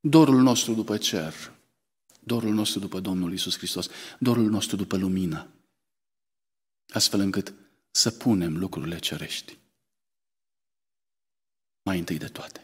dorul 0.00 0.42
nostru 0.42 0.74
după 0.74 0.98
cer, 0.98 1.34
dorul 2.20 2.54
nostru 2.54 2.78
după 2.78 3.00
Domnul 3.00 3.32
Isus 3.32 3.56
Hristos, 3.56 3.88
dorul 4.18 4.50
nostru 4.50 4.76
după 4.76 4.96
lumină, 4.96 5.48
astfel 6.88 7.20
încât 7.20 7.54
să 7.90 8.10
punem 8.10 8.58
lucrurile 8.58 8.98
cerești 8.98 9.58
mai 11.82 11.98
întâi 11.98 12.18
de 12.18 12.28
toate. 12.28 12.63